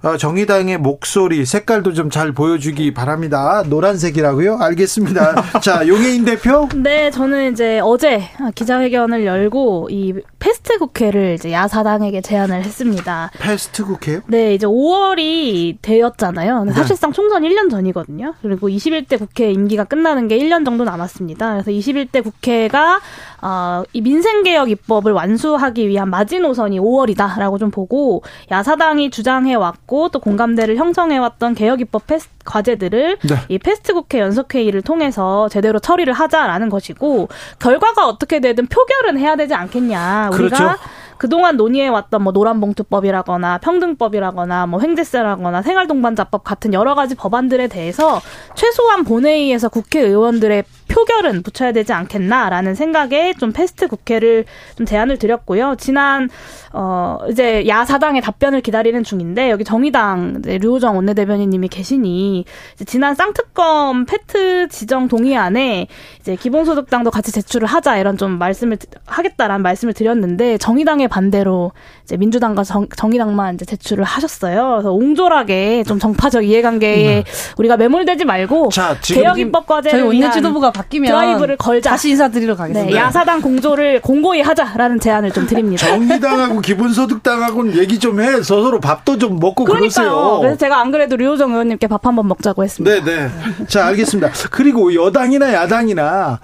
[0.03, 3.63] 어, 정의당의 목소리 색깔도 좀 잘 보여주기 바랍니다.
[3.67, 4.57] 노란색이라고요?
[4.59, 5.43] 알겠습니다.
[5.63, 6.67] 자 용혜인 대표.
[6.75, 8.21] 네, 저는 이제 어제
[8.55, 13.29] 기자회견을 열고 이 fast 국회를 이제 야사당에게 제안을 했습니다.
[13.37, 14.21] fast 국회요?
[14.27, 16.63] 네, 이제 5월이 되었잖아요.
[16.63, 16.71] 네.
[16.71, 18.33] 사실상 총선 1년 전이거든요.
[18.41, 21.51] 그리고 21대 국회 임기가 끝나는 게 1년 정도 남았습니다.
[21.51, 23.01] 그래서 21대 국회가
[23.41, 30.77] 어, 이 민생개혁 입법을 완수하기 위한 마지노선이 5월이다라고 좀 보고 야사당이 주장해 왔고 또 공감대를
[30.77, 33.35] 형성해 왔던 개혁 입법 fast 과제들을 네.
[33.49, 39.35] 이 fast 국회 연석 회의를 통해서 제대로 처리를 하자라는 것이고 결과가 어떻게 되든 표결은 해야
[39.35, 40.29] 되지 않겠냐.
[40.33, 40.79] 우리가 그렇죠.
[41.21, 48.19] 그동안 논의해왔던 뭐 노란봉투법이라거나 평등법이라거나 뭐 횡재세라거나 생활동반자법 같은 여러 가지 법안들에 대해서
[48.55, 55.75] 최소한 본회의에서 국회의원들의 표결은 붙여야 되지 않겠나라는 생각에 좀 fast 국회를 좀 제안을 드렸고요.
[55.77, 56.29] 지난
[56.73, 63.15] 어 이제 야 사당의 답변을 기다리는 중인데 여기 정의당 이제 류호정 원내대변인님이 계시니 이제 지난
[63.15, 65.87] 쌍특검 패트 지정 동의안에
[66.19, 71.71] 이제 기본소득당도 같이 제출을 하자 이런 좀 말씀을 하겠다라는 말씀을 드렸는데 정의당의 반대로
[72.03, 74.71] 이제 민주당과 정, 정의당만 이제 제출을 하셨어요.
[74.71, 77.23] 그래서 옹졸하게 좀 정파적 이해관계에 네.
[77.57, 81.91] 우리가 매몰되지 말고 자, 개혁 입법 과제를 저희 원내 지도부가 바뀌면 드라이브를 걸자.
[81.91, 82.91] 다시 인사드리러 가겠습니다.
[82.91, 85.87] 네, 야사당 공조를 공고히 하자라는 제안을 좀 드립니다.
[85.87, 88.41] 정의당하고 기본소득당하고는 얘기 좀 해.
[88.41, 90.09] 서로 밥도 좀 먹고 그러니까요.
[90.09, 90.39] 그러세요.
[90.39, 93.03] 그래서 제가 안 그래도 류호정 의원님께 밥 한번 먹자고 했습니다.
[93.03, 93.29] 네, 네.
[93.67, 94.31] 자, 알겠습니다.
[94.49, 96.39] 그리고 여당이나 야당이나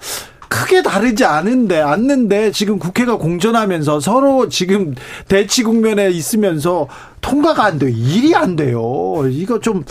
[0.48, 4.94] 크게 다르지 않은데 않는데 지금 국회가 공전하면서 서로 지금
[5.28, 6.88] 대치 국면에 있으면서
[7.20, 7.90] 통과가 안 돼요.
[7.90, 8.80] 일이 안 돼요.
[9.30, 9.84] 이거 좀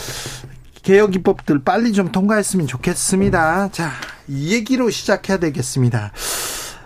[0.87, 3.67] 개혁 입법들 빨리 좀 통과했으면 좋겠습니다.
[3.73, 3.91] 자,
[4.29, 6.13] 이 얘기로 시작해야 되겠습니다.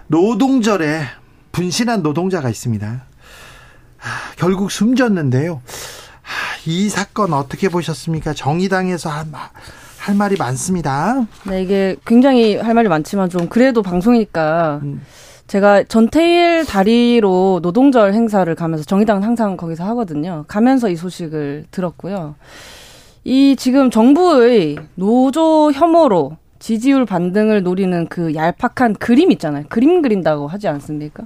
[0.08, 1.04] 노동절에
[1.52, 2.88] 분신한 노동자가 있습니다.
[2.88, 5.62] 아, 결국 숨졌는데요.
[6.24, 8.34] 아, 이 사건 어떻게 보셨습니까?
[8.34, 9.32] 정의당에서 한,
[10.00, 11.28] 할 말이 많습니다.
[11.44, 15.06] 네, 이게 굉장히 할 말이 많지만 좀 그래도 방송이니까 음.
[15.46, 20.44] 제가 전태일 다리로 노동절 행사를 가면서 정의당은 항상 거기서 하거든요.
[20.48, 22.34] 가면서 이 소식을 들었고요.
[23.24, 29.66] 이 지금 정부의 노조 혐오로 지지율 반등을 노리는 그 얄팍한 그림 있잖아요.
[29.70, 31.26] 그림 그린다고 하지 않습니까?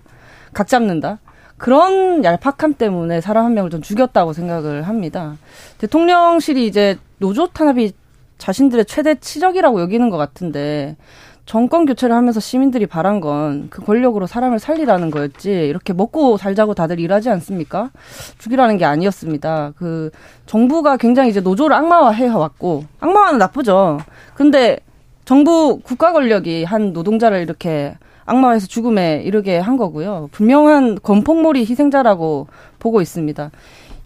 [0.53, 1.19] 각 잡는다.
[1.57, 5.37] 그런 얄팍함 때문에 사람 한 명을 좀 죽였다고 생각을 합니다.
[5.77, 7.93] 대통령실이 이제 노조 탄압이
[8.37, 10.97] 자신들의 최대 치적이라고 여기는 것 같은데
[11.45, 16.99] 정권 교체를 하면서 시민들이 바란 건 그 권력으로 사람을 살리라는 거였지 이렇게 먹고 살자고 다들
[16.99, 17.91] 일하지 않습니까?
[18.37, 19.73] 죽이라는 게 아니었습니다.
[19.77, 20.11] 그
[20.45, 23.99] 정부가 굉장히 이제 노조를 악마화해 왔고 악마화는 나쁘죠.
[24.33, 24.77] 근데
[25.25, 30.29] 정부 국가 권력이 한 노동자를 이렇게 악마화해서 죽음에 이르게 한 거고요.
[30.31, 32.47] 분명한 건폭몰이 희생자라고
[32.79, 33.51] 보고 있습니다.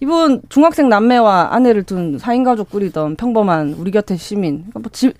[0.01, 4.65] 이분 중학생 남매와 아내를 둔 4인 가족 꾸리던 평범한 우리 곁의 시민.
[4.73, 5.13] 뭐 집,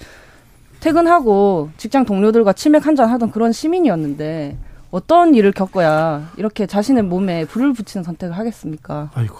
[0.79, 4.57] 퇴근하고 직장 동료들과 치맥 한 잔 하던 그런 시민이었는데
[4.91, 9.11] 어떤 일을 겪어야 이렇게 자신의 몸에 불을 붙이는 선택을 하겠습니까?
[9.13, 9.35] 아이고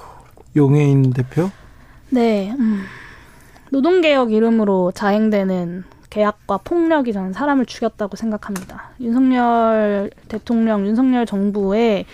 [0.56, 1.50] 용해인 대표.
[2.10, 2.84] 네, 음.
[3.72, 8.90] 노동개혁 이름으로 자행되는 계약과 폭력이 저는 사람을 죽였다고 생각합니다.
[9.00, 12.06] 윤석열 대통령, 윤석열 정부의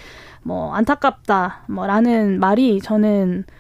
[0.44, 3.54] 뭐 안타깝다 뭐라는 말이 저는 어,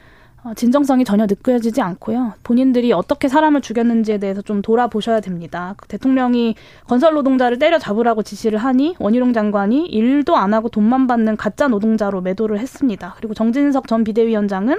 [0.53, 2.33] 진정성이 전혀 느껴지지 않고요.
[2.43, 5.73] 본인들이 어떻게 사람을 죽였는지에 대해서 좀 돌아보셔야 됩니다.
[5.77, 6.55] 그 대통령이
[6.87, 12.59] 건설 노동자를 때려잡으라고 지시를 하니 원희룡 장관이 일도 안 하고 돈만 받는 가짜 노동자로 매도를
[12.59, 13.15] 했습니다.
[13.17, 14.77] 그리고 정진석 전 비대위원장은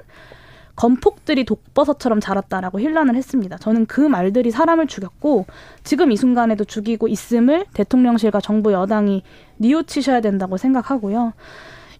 [0.76, 3.56] 건폭들이 독버섯처럼 자랐다라고 힐난을 했습니다.
[3.56, 5.46] 저는 그 말들이 사람을 죽였고
[5.82, 9.22] 지금 이 순간에도 죽이고 있음을 대통령실과 정부 여당이
[9.56, 11.32] 뉘우치셔야 된다고 생각하고요.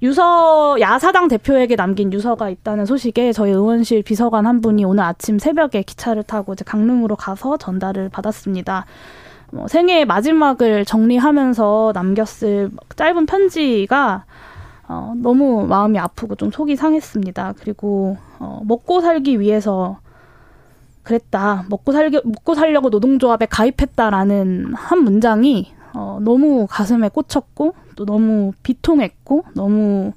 [0.02, 5.82] 유서 야사당 대표에게 남긴 유서가 있다는 소식에 저희 의원실 비서관 한 분이 오늘 아침 새벽에
[5.82, 8.84] 기차를 타고 이제 강릉으로 가서 전달을 받았습니다.
[9.52, 14.24] 뭐 생애 마지막을 정리하면서 남겼을 짧은 편지가
[14.88, 17.54] 어, 너무 마음이 아프고 좀 속이 상했습니다.
[17.58, 19.98] 그리고 어, 먹고 살기 위해서
[21.02, 21.64] 그랬다.
[21.70, 29.44] 먹고 살기 먹고 살려고 노동조합에 가입했다라는 한 문장이 어, 너무 가슴에 꽂혔고 또 너무 비통했고
[29.54, 30.12] 너무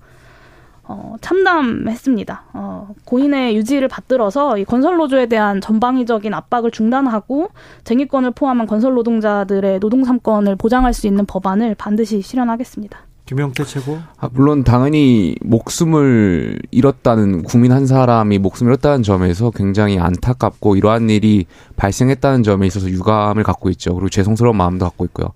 [0.84, 2.44] 어, 참담했습니다.
[2.54, 7.50] 어, 고인의 유지를 받들어서 이 건설 노조에 대한 전방위적인 압박을 중단하고
[7.84, 13.09] 쟁의권을 포함한 건설 노동자들의 노동 삼권을 보장할 수 있는 법안을 반드시 실현하겠습니다.
[13.30, 14.00] 김영태 최고.
[14.18, 21.46] 아, 물론 당연히 목숨을 잃었다는 국민 한 사람이 목숨을 잃었다는 점에서 굉장히 안타깝고 이러한 일이
[21.76, 23.94] 발생했다는 점에 있어서 유감을 갖고 있죠.
[23.94, 25.28] 그리고 죄송스러운 마음도 갖고 있고요.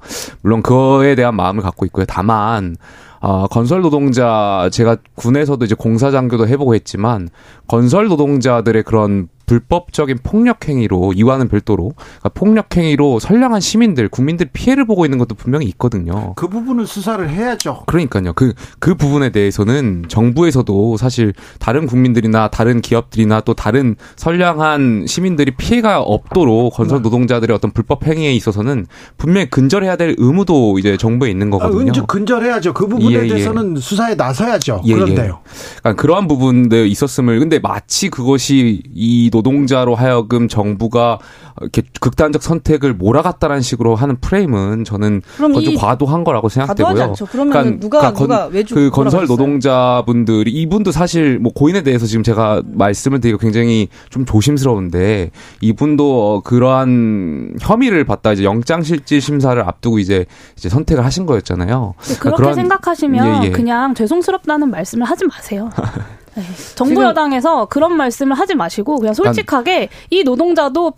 [0.42, 2.06] 물론 그거에 대한 마음을 갖고 있고요.
[2.08, 2.78] 다만
[3.20, 7.30] 어, 건설 노동자 제가 군에서도 이제 공사 장교도 해보고 했지만
[7.68, 14.86] 건설 노동자들의 그런 불법적인 폭력 행위로 이와는 별도로 그러니까 폭력 행위로 선량한 시민들 국민들 피해를
[14.86, 16.34] 보고 있는 것도 분명히 있거든요.
[16.36, 17.84] 그 부분을 수사를 해야죠.
[17.88, 18.34] 그러니까요.
[18.34, 26.02] 그그 그 부분에 대해서는 정부에서도 사실 다른 국민들이나 다른 기업들이나 또 다른 선량한 시민들이 피해가
[26.02, 27.04] 없도록 건설 네.
[27.04, 28.86] 노동자들의 어떤 불법 행위에 있어서는
[29.18, 31.92] 분명히 근절해야 될 의무도 이제 정부에 있는 거거든요.
[31.96, 32.74] 아, 근절해야죠.
[32.74, 33.28] 그 부분에 예, 예.
[33.28, 34.84] 대해서는 수사에 나서야죠.
[34.86, 34.94] 예, 예.
[34.94, 35.40] 그런데요.
[35.80, 41.20] 그러니까 그러한 부분들 있었음을 근데 마치 그것이 이 노동자로 하여금 정부가
[41.62, 47.14] 이렇게 극단적 선택을 몰아갔다라는 식으로 하는 프레임은 저는 그건 좀 과도한 거라고 생각되고요.
[47.32, 52.62] 그러니까, 누가 그러니까 누가 외주 그 건설 노동자분들이 이분도 사실 뭐 고인에 대해서 지금 제가
[52.66, 60.26] 말씀을 드리고 굉장히 좀 조심스러운데 이분도 그러한 혐의를 받다 이제 영장실질 심사를 앞두고 이제
[60.58, 61.94] 이제 선택을 하신 거였잖아요.
[62.20, 63.52] 그렇게 그러니까 생각하시면 예, 예.
[63.52, 65.70] 그냥 죄송스럽다는 말씀을 하지 마세요.
[66.36, 66.44] 네.
[66.76, 70.94] 정부 여당에서 그런 말씀을 하지 마시고 그냥 솔직하게 이 노동자도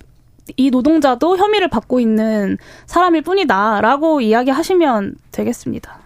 [0.57, 5.99] 이 노동자도 혐의를 받고 있는 사람일 뿐이다라고 이야기하시면 되겠습니다.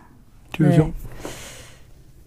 [0.60, 0.94] 네.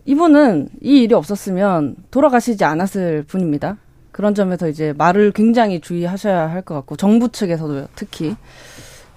[0.04, 3.76] 이분은 이 일이 없었으면 돌아가시지 않았을 분입니다.
[4.10, 8.36] 그런 점에서 이제 말을 굉장히 주의하셔야 할 것 같고 정부 측에서도 특히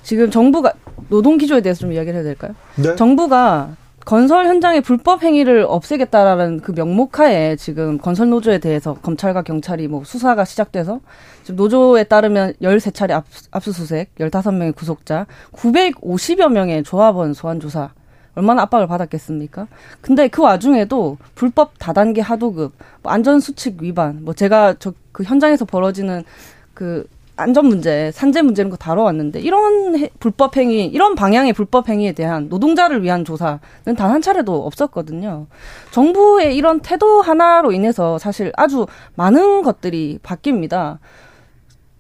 [0.04, 0.74] 지금 정부가
[1.10, 2.54] 노동 기조에 대해서 좀 이야기를 해야 될까요?
[2.76, 2.96] 네?
[2.96, 10.04] 정부가 건설 현장의 불법 행위를 없애겠다라는 그 명목하에 지금 건설 노조에 대해서 검찰과 경찰이 뭐
[10.04, 11.00] 수사가 시작돼서
[11.44, 17.90] 지금 노조에 따르면 13차례 압, 압수수색, 15명의 구속자, 950여 명의 조합원 소환 조사
[18.36, 19.68] 얼마나 압박을 받았겠습니까?
[20.02, 26.26] 근데 그 와중에도 불법 다단계 하도급, 뭐 안전수칙 위반, 뭐 제가 저 그 현장에서 벌어지는
[26.74, 31.90] 그 안전 문제, 산재 문제 이런 거 다뤄왔는데 이런 해, 불법 행위, 이런 방향의 불법
[31.90, 33.60] 행위에 대한 노동자를 위한 조사는
[33.98, 35.48] 단 한 차례도 없었거든요.
[35.92, 41.00] 정부의 이런 태도 하나로 인해서 사실 아주 많은 것들이 바뀝니다.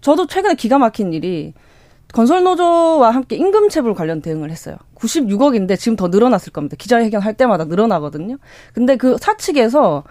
[0.01, 1.53] 저도 최근에 기가 막힌 일이
[2.13, 4.77] 건설노조와 함께 임금체불 관련 대응을 했어요.
[4.95, 6.77] 96억인데 지금 더 늘어났을 겁니다.
[6.79, 8.37] 기자회견 할 때마다 늘어나거든요.
[8.73, 10.03] 근데 그 사측에서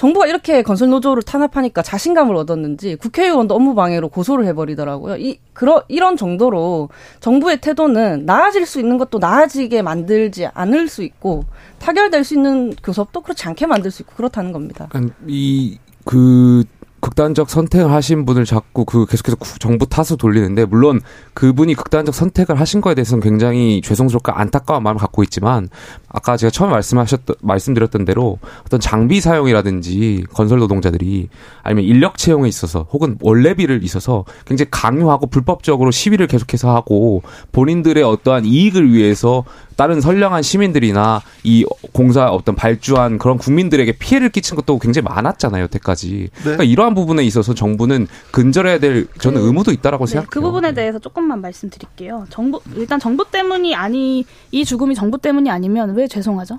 [0.00, 5.18] 정부가 이렇게 건설 노조를 탄압하니까 자신감을 얻었는지 국회의원도 업무 방해로 고소를 해버리더라고요.
[5.18, 6.88] 이 그러 이런 정도로
[7.20, 11.44] 정부의 태도는 나아질 수 있는 것도 나아지게 만들지 않을 수 있고
[11.80, 14.88] 타결될 수 있는 교섭도 그렇지 않게 만들 수 있고 그렇다는 겁니다.
[15.26, 16.64] 이그
[17.00, 21.00] 극단적 선택을 하신 분을 자꾸 그 계속해서 정부 탓을 돌리는데 물론
[21.40, 25.70] 그분이 극단적 선택을 하신 거에 대해서는 굉장히 죄송스럽고 안타까운 마음을 갖고 있지만
[26.10, 31.30] 아까 제가 처음에 말씀하셨던 말씀드렸던 대로 어떤 장비 사용이라든지 건설 노동자들이
[31.62, 37.22] 아니면 인력 채용에 있어서 혹은 원래비를 있어서 굉장히 강요하고 불법적으로 시위를 계속해서 하고
[37.52, 39.44] 본인들의 어떠한 이익을 위해서
[39.80, 46.28] 다른 선량한 시민들이나 이 공사 어떤 발주한 그런 국민들에게 피해를 끼친 것도 굉장히 많았잖아요, 여태까지.
[46.30, 46.42] 네.
[46.42, 50.28] 그러니까 이러한 부분에 있어서 정부는 근절해야 될 저는 그, 의무도 있다라고 네, 생각해요.
[50.28, 52.26] 그 부분에 대해서 조금 만 말씀드릴게요.
[52.28, 56.58] 정부 일단 정부 때문이 아니 이 죽음이 정부 때문이 아니면 왜 죄송하죠?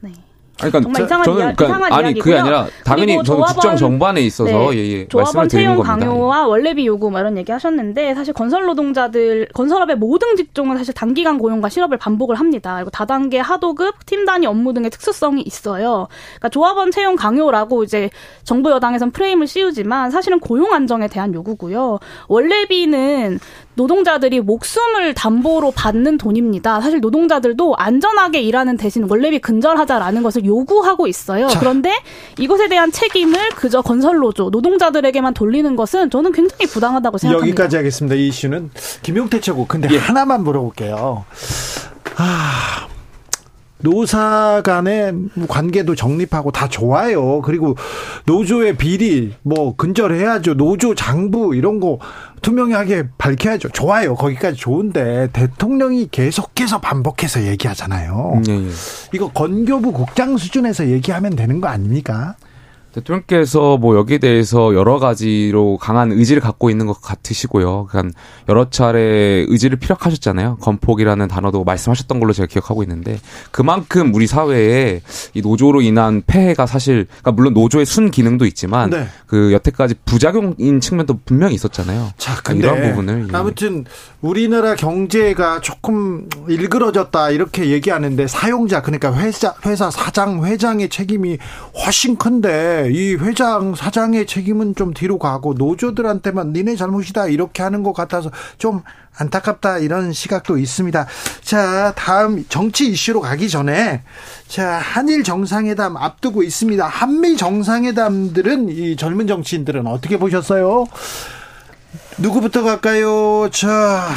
[0.00, 0.12] 네.
[0.60, 2.22] 아니, 그러니까 정말 이상한 저는 이야, 그러니까 이상한 아니 이야기고요.
[2.22, 4.76] 그게 아니라 당연히 저는 국정 정반에 있어서 네.
[4.76, 5.96] 예, 예, 조합원 채용 겁니다.
[5.96, 6.06] 예.
[6.06, 11.38] 강요와 원래비 요구 뭐 이런 얘기 하셨는데 사실 건설 노동자들 건설업의 모든 직종은 사실 단기간
[11.38, 12.76] 고용과 실업을 반복을 합니다.
[12.76, 16.06] 그리고 다단계 하도급, 팀 단위 업무 등의 특수성이 있어요.
[16.36, 18.10] 그러니까 조합원 채용 강요라고 이제
[18.44, 21.98] 정부 여당에선 프레임을 씌우지만 사실은 고용 안정에 대한 요구고요.
[22.28, 23.40] 원래비는
[23.74, 26.80] 노동자들이 목숨을 담보로 받는 돈입니다.
[26.80, 31.48] 사실 노동자들도 안전하게 일하는 대신 원래비 근절하자라는 것을 요구하고 있어요.
[31.48, 31.58] 자.
[31.58, 31.92] 그런데
[32.38, 37.48] 이것에 대한 책임을 그저 건설노조 노동자들에게만 돌리는 것은 저는 굉장히 부당하다고 생각합니다.
[37.48, 38.14] 여기까지 하겠습니다.
[38.14, 38.70] 이 이슈는
[39.02, 39.66] 김용태 최고.
[39.66, 39.98] 근데 예.
[39.98, 41.24] 하나만 물어볼게요.
[42.16, 42.86] 아,
[43.84, 45.12] 노사 간의
[45.46, 47.42] 관계도 정립하고 다 좋아요.
[47.42, 47.76] 그리고
[48.24, 50.54] 노조의 비리 뭐 근절해야죠.
[50.54, 51.98] 노조 장부 이런 거
[52.40, 53.68] 투명하게 밝혀야죠.
[53.68, 54.14] 좋아요.
[54.14, 58.42] 거기까지 좋은데 대통령이 계속해서 반복해서 얘기하잖아요.
[58.48, 58.62] 예.
[59.12, 62.36] 이거 건교부 국장 수준에서 얘기하면 되는 거 아닙니까?
[62.94, 67.86] 대통령께서 뭐 여기에 대해서 여러 가지로 강한 의지를 갖고 있는 것 같으시고요.
[67.90, 68.18] 그러니까
[68.48, 70.58] 여러 차례 의지를 피력하셨잖아요.
[70.60, 73.18] 건폭이라는 단어도 말씀하셨던 걸로 제가 기억하고 있는데
[73.50, 75.00] 그만큼 우리 사회에
[75.34, 79.08] 이 노조로 인한 폐해가 사실 그러니까 물론 노조의 순 기능도 있지만 네.
[79.26, 82.10] 그 여태까지 부작용인 측면도 분명히 있었잖아요.
[82.16, 83.36] 자, 그러니까 근데 이런 부분을 예.
[83.36, 83.84] 아무튼
[84.20, 91.38] 우리나라 경제가 조금 일그러졌다 이렇게 얘기하는데 사용자 그러니까 회사 회사 사장 회장의 책임이
[91.84, 97.92] 훨씬 큰데 이 회장 사장의 책임은 좀 뒤로 가고 노조들한테만 니네 잘못이다 이렇게 하는 것
[97.92, 98.82] 같아서 좀
[99.16, 101.06] 안타깝다 이런 시각도 있습니다.
[101.42, 104.02] 자 다음 정치 이슈로 가기 전에
[104.48, 106.86] 자 한일 정상회담 앞두고 있습니다.
[106.86, 110.86] 한미 정상회담들은 이 젊은 정치인들은 어떻게 보셨어요?
[112.18, 113.48] 누구부터 갈까요?
[113.50, 114.08] 자,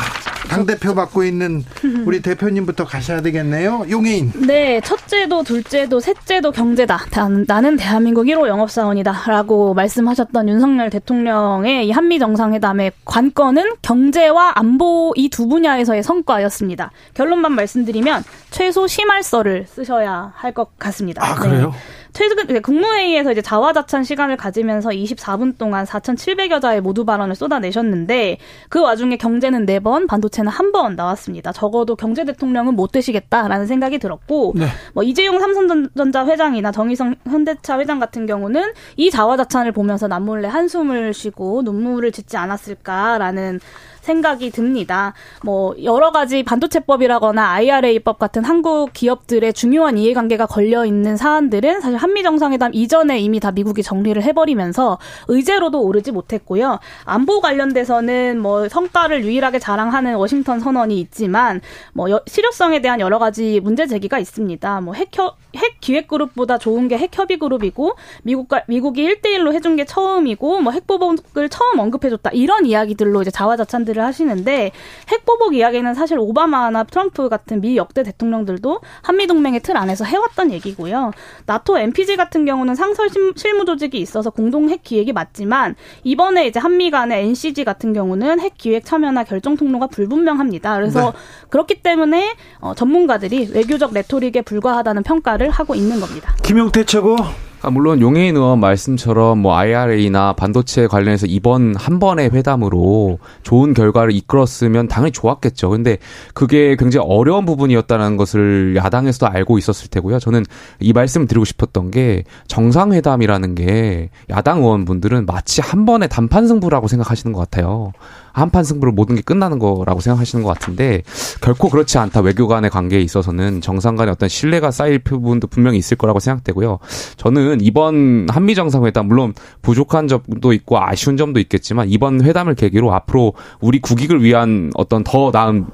[0.50, 1.66] 당대표 맡고 있는
[2.06, 3.86] 우리 대표님부터 가셔야 되겠네요.
[3.90, 4.32] 용해인.
[4.46, 6.98] 네, 첫째도 둘째도 셋째도 경제다.
[7.12, 15.14] 다- 나는 대한민국 1호 영업사원이다 라고 말씀하셨던 윤석열 대통령의 이 한미 정상회담의 관건은 경제와 안보
[15.18, 16.92] 이 두 분야에서의 성과였습니다.
[17.16, 21.24] 결론만 말씀드리면 최소 심할서를 쓰셔야 할 것 같습니다.
[21.26, 21.74] 아, 그래요?
[22.18, 28.40] 최근 네, 국무회의에서 이제 자화자찬 시간을 가지면서 24분 동안 4,700여 자의 모두 발언을 쏟아내셨는데
[28.70, 31.52] 그 와중에 경제는 4번, 반도체는 한번 나왔습니다.
[31.52, 34.66] 적어도 경제 대통령은 못 되시겠다라는 생각이 들었고 네.
[34.96, 41.62] 뭐 이재용 삼성전자 회장이나 정의성 현대차 회장 같은 경우는 이 자화자찬을 보면서 남몰래 한숨을 쉬고
[41.62, 43.60] 눈물을 짓지 않았을까라는
[44.08, 45.14] 생각이 듭니다.
[45.44, 52.24] 뭐 여러 가지 반도체법이라거나 IRA법 같은 한국 기업들의 중요한 이해관계가 걸려 있는 사안들은 사실 한미
[52.24, 54.98] 정상회담 이전에 이미 다 미국이 정리를 해버리면서
[55.28, 56.80] 의제로도 오르지 못했고요.
[57.06, 61.62] 안보 관련돼서는 뭐 성과를 유일하게 자랑하는 워싱턴 선언이 있지만
[61.94, 64.82] 뭐 여- 실효성에 대한 여러 가지 문제 제기가 있습니다.
[64.82, 67.94] 뭐 핵, 협- 핵 기획 그룹보다 좋은 게 핵 협의 그룹이고
[68.24, 74.72] 미국과 미국이 1대1로 해준 게 처음이고 뭐 핵보복을 처음 언급해줬다 이런 이야기들로 이제 자화자찬들을 하시는데
[75.12, 81.12] 핵보복 이야기는 사실 오바마나 트럼프 같은 미 역대 대통령들도 한미 동맹의 틀 안에서 해왔던 얘기고요.
[81.46, 86.60] 나토 NPG 같은 경우는 상설 심- 실무 조직이 있어서 공동 핵 기획이 맞지만 이번에 이제
[86.60, 90.76] 한미 간의 NCG 같은 경우는 핵 기획 참여나 결정 통로가 불분명합니다.
[90.76, 91.18] 그래서 네.
[91.50, 96.36] 그렇기 때문에 어, 전문가들이 외교적 레토릭에 불과하다는 평가를 하고 있는 겁니다.
[96.44, 97.16] 김용태 최고.
[97.64, 104.14] 아, 물론 용해인 의원 말씀처럼 뭐 IRA나 반도체 관련해서 이번 한 번의 회담으로 좋은 결과를
[104.14, 105.70] 이끌었으면 당연히 좋았겠죠.
[105.72, 105.98] 근데
[106.36, 110.20] 그게 굉장히 어려운 부분이었다는 것을 야당에서도 알고 있었을 테고요.
[110.20, 110.46] 저는
[110.80, 117.34] 이 말씀을 드리고 싶었던 게 정상회담이라는 게 야당 의원분들은 마치 한 번의 단판 승부라고 생각하시는
[117.34, 117.92] 것 같아요.
[118.38, 121.04] 한 판 승부로 모든 게 끝나는 거라고 생각하시는 것 같은데
[121.42, 122.22] 결코 그렇지 않다.
[122.22, 126.80] 외교 간의 관계에 있어서는 정상 간의 어떤 신뢰가 쌓일 부분도 분명히 있을 거라고 생각되고요.
[127.18, 133.34] 저는 이번 한미 정상회담 물론 부족한 점도 있고 아쉬운 점도 있겠지만 이번 회담을 계기로 앞으로
[133.60, 135.66] 우리 국익을 위한 어떤 더 나은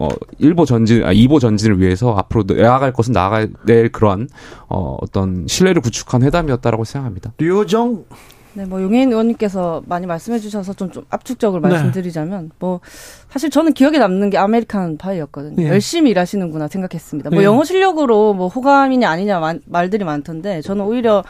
[0.00, 0.08] 어
[0.40, 3.50] 1보 전진 아 2보 전진을 위해서 앞으로 나아갈 것은 나아갈
[3.92, 4.28] 그러한
[4.68, 7.32] 어 어떤 신뢰를 구축한 회담이었다라고 생각합니다.
[7.38, 8.04] 류호정.
[8.54, 11.68] 네, 뭐 용혜인 의원님께서 많이 말씀해 주셔서 좀, 좀 압축적으로 네.
[11.70, 12.80] 말씀드리자면 뭐
[13.30, 15.62] 사실 저는 기억에 남는 게 American Pie였거든요.
[15.62, 15.68] 예.
[15.68, 17.30] 열심히 일하시는구나 생각했습니다.
[17.30, 17.44] 뭐 예.
[17.44, 21.24] 영어 실력으로 뭐 호감이냐 아니냐 만- 말들이 많던데 저는 오히려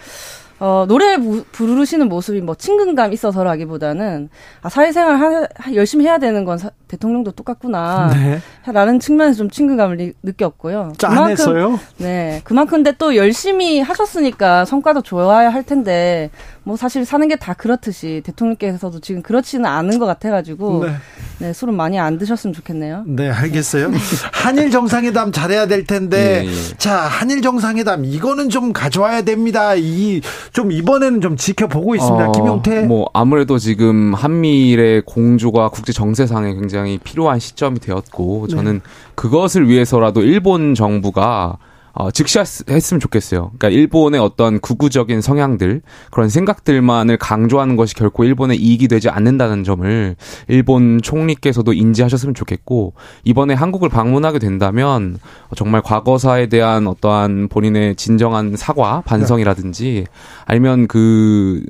[0.58, 4.28] 어, 노래 부, 부르시는 모습이 뭐 친근감 있어서라기보다는
[4.62, 8.11] 아, 사회생활 하, 하- 열심히 해야 되는 건 사- 대통령도 똑같구나.
[8.12, 8.38] 네.
[8.72, 10.93] 라는 측면에서 좀 친근감을 느꼈고요.
[10.99, 11.78] 짠했어요?
[11.97, 12.40] 네.
[12.45, 16.30] 그만큼 근데 또 열심히 하셨으니까 성과도 좋아야 할 텐데
[16.64, 20.93] 뭐 사실 사는 게 다 그렇듯이 대통령께서도 지금 그렇지는 않은 것 같아가지고 네.
[21.40, 23.03] 네 술은 많이 안 드셨으면 좋겠네요.
[23.07, 23.90] 네, 알겠어요.
[24.32, 26.53] 한일 정상회담 잘해야 될 텐데 예, 예.
[26.78, 29.74] 자 한일 정상회담 이거는 좀 가져와야 됩니다.
[29.74, 30.20] 이
[30.53, 32.28] 좀 이번에는 좀 지켜보고 있습니다.
[32.28, 32.82] 어, 김용태.
[32.82, 38.80] 뭐 아무래도 지금 한미일의 공조가 국제 정세상에 굉장히 필요한 시점이 되었고 저는 네.
[39.14, 41.58] 그것을 위해서라도 일본 정부가
[41.94, 43.50] 어, 즉시했으면 좋겠어요.
[43.58, 50.16] 그러니까 일본의 어떤 구구적인 성향들 그런 생각들만을 강조하는 것이 결코 일본의 이익이 되지 않는다는 점을
[50.48, 55.18] 일본 총리께서도 인지하셨으면 좋겠고 이번에 한국을 방문하게 된다면
[55.54, 60.06] 정말 과거사에 대한 어떠한 본인의 진정한 사과 반성이라든지
[60.46, 61.62] 아니면 그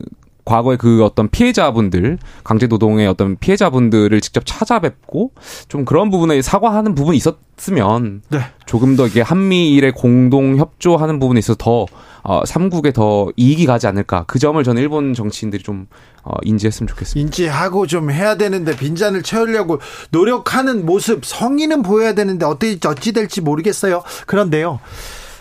[0.44, 5.32] 과거에 그 어떤 피해자분들 강제노동의 어떤 피해자분들을 직접 찾아뵙고
[5.68, 8.40] 좀 그런 부분에 사과하는 부분이 있었으면 네.
[8.66, 11.86] 조금 더 이게 한미일의 공동 협조하는 부분에 있어서 더
[12.24, 15.86] 어, 삼국에 더 이익이 가지 않을까 그 점을 저는 일본 정치인들이 좀
[16.24, 17.20] 어, 인지했으면 좋겠습니다.
[17.20, 19.80] 인지하고 좀 해야 되는데 빈잔을 채우려고
[20.10, 24.02] 노력하는 모습 성의는 보여야 되는데 어떻게 어찌 될지 모르겠어요.
[24.26, 24.78] 그런데요.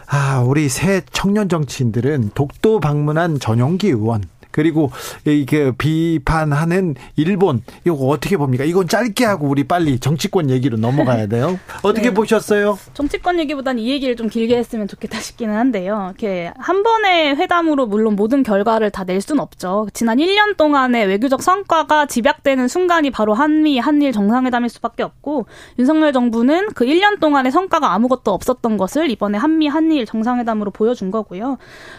[0.08, 4.92] 아, 우리 새 청년 정치인들은 독도 방문한 전용기 의원 그리고
[5.26, 8.64] 이게 비판하는 일본 이거 어떻게 봅니까?
[8.64, 11.60] 이건 짧게 하고 우리 빨리 정치권 얘기로 넘어가야 돼요.
[11.84, 12.14] 어떻게 네.
[12.14, 12.78] 보셨어요?
[12.94, 16.08] 정치권 얘기보다는 이 얘기를 좀 길게 했으면 좋겠다 싶기는 한데요.
[16.10, 19.88] 이렇게 한 번의 회담으로 물론 모든 결과를 다 낼 수는 없죠.
[19.94, 25.48] 지난 1년 동안의 외교적 성과가 집약되는 순간이 바로 한미 한일 정상회담일 수밖에 없고
[25.80, 31.58] 윤석열 정부는 그 1년 동안의 성과가 아무것도 없었던 것을 이번에 한미 한일 정상회담으로 보여준 거고요.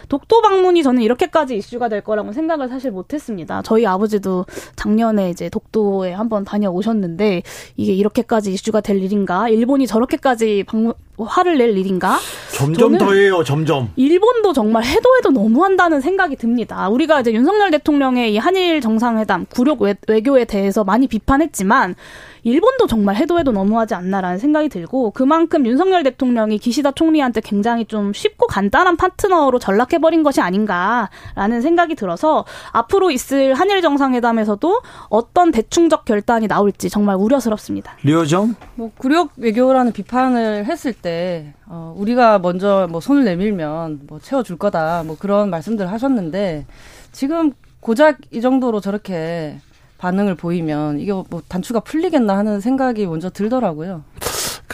[0.09, 3.61] 독도 방문이 저는 이렇게까지 이슈가 될 거라고 생각 생각을 사실 못했습니다.
[3.63, 7.43] 저희 아버지도 작년에 이제 독도에 한번 다녀오셨는데
[7.77, 9.49] 이게 이렇게까지 이슈가 될 일인가?
[9.49, 12.17] 일본이 저렇게까지 방문 화를 낼 일인가?
[12.53, 13.89] 점점 더해요, 점점.
[13.95, 16.89] 일본도 정말 해도 해도 너무한다는 생각이 듭니다.
[16.89, 21.95] 우리가 이제 윤석열 대통령의 이 한일 정상회담, 굴욕 외, 외교에 대해서 많이 비판했지만
[22.43, 28.13] 일본도 정말 해도 해도 너무하지 않나라는 생각이 들고 그만큼 윤석열 대통령이 기시다 총리한테 굉장히 좀
[28.13, 36.47] 쉽고 간단한 파트너로 전락해버린 것이 아닌가라는 생각이 들어서 앞으로 있을 한일 정상회담에서도 어떤 대충적 결단이
[36.47, 37.95] 나올지 정말 우려스럽습니다.
[38.03, 38.55] 류정?
[38.75, 45.03] 뭐 굴욕 외교라는 비판을 했을 때 어, 우리가 먼저 뭐 손을 내밀면 뭐 채워줄 거다
[45.03, 46.65] 뭐 그런 말씀들 하셨는데
[47.11, 49.59] 지금 고작 이 정도로 저렇게
[50.03, 54.03] 반응을 보이면 이게 뭐 단추가 풀리겠나 하는 생각이 먼저 들더라고요.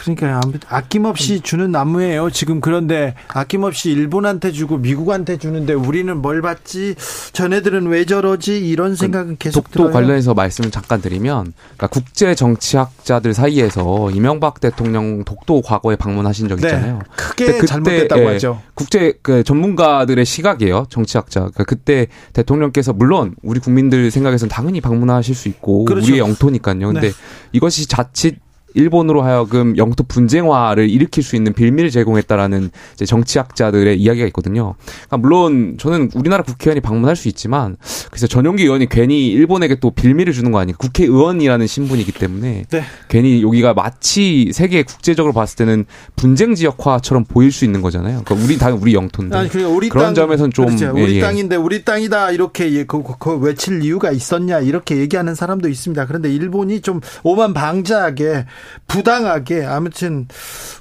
[0.00, 2.30] 그러니까 아낌없이 주는 나무예요.
[2.30, 6.94] 지금 그런데 아낌없이 일본한테 주고 미국한테 주는데 우리는 뭘 받지?
[7.32, 8.66] 전애들은 왜 저러지?
[8.66, 9.92] 이런 그 생각은 계속 독도 들어요.
[9.92, 16.68] 관련해서 말씀을 잠깐 드리면 그러니까 국제 정치학자들 사이에서 이명박 대통령 독도 과거에 방문하신 적 네.
[16.68, 16.94] 있잖아요.
[16.98, 18.60] 네, 크게 그때, 잘못됐다고 예, 하죠.
[18.74, 20.86] 국제 그 전문가들의 시각이에요.
[20.88, 21.40] 정치학자.
[21.40, 26.06] 그러니까 그때 대통령께서 물론 우리 국민들 생각에서는 당연히 방문하실 수 있고 그렇죠.
[26.06, 26.78] 우리의 영토니까요.
[26.78, 27.12] 근데 네.
[27.52, 28.38] 이것이 자칫
[28.74, 34.74] 일본으로 하여금 영토 분쟁화를 일으킬 수 있는 빌미를 제공했다라는 이제 정치학자들의 이야기가 있거든요.
[35.06, 37.76] 그러니까 물론 저는 우리나라 국회의원이 방문할 수 있지만
[38.10, 40.76] 그래서 전용기 의원이 괜히 일본에게 또 빌미를 주는 거 아니에요.
[40.78, 42.84] 국회의원이라는 신분이기 때문에 네.
[43.08, 48.22] 괜히 여기가 마치 세계 국제적으로 봤을 때는 분쟁 지역화처럼 보일 수 있는 거잖아요.
[48.24, 50.92] 그러니까 우리 당 우리 영토인데 아니, 그러니까 우리 그런 땅, 점에서는 좀 그렇죠.
[50.94, 55.34] 우리 예, 땅인데 우리 땅이다 이렇게 예, 그, 그, 그 외칠 이유가 있었냐 이렇게 얘기하는
[55.34, 56.06] 사람도 있습니다.
[56.06, 58.46] 그런데 일본이 좀 오만 방자하게
[58.86, 60.26] 부당하게 아무튼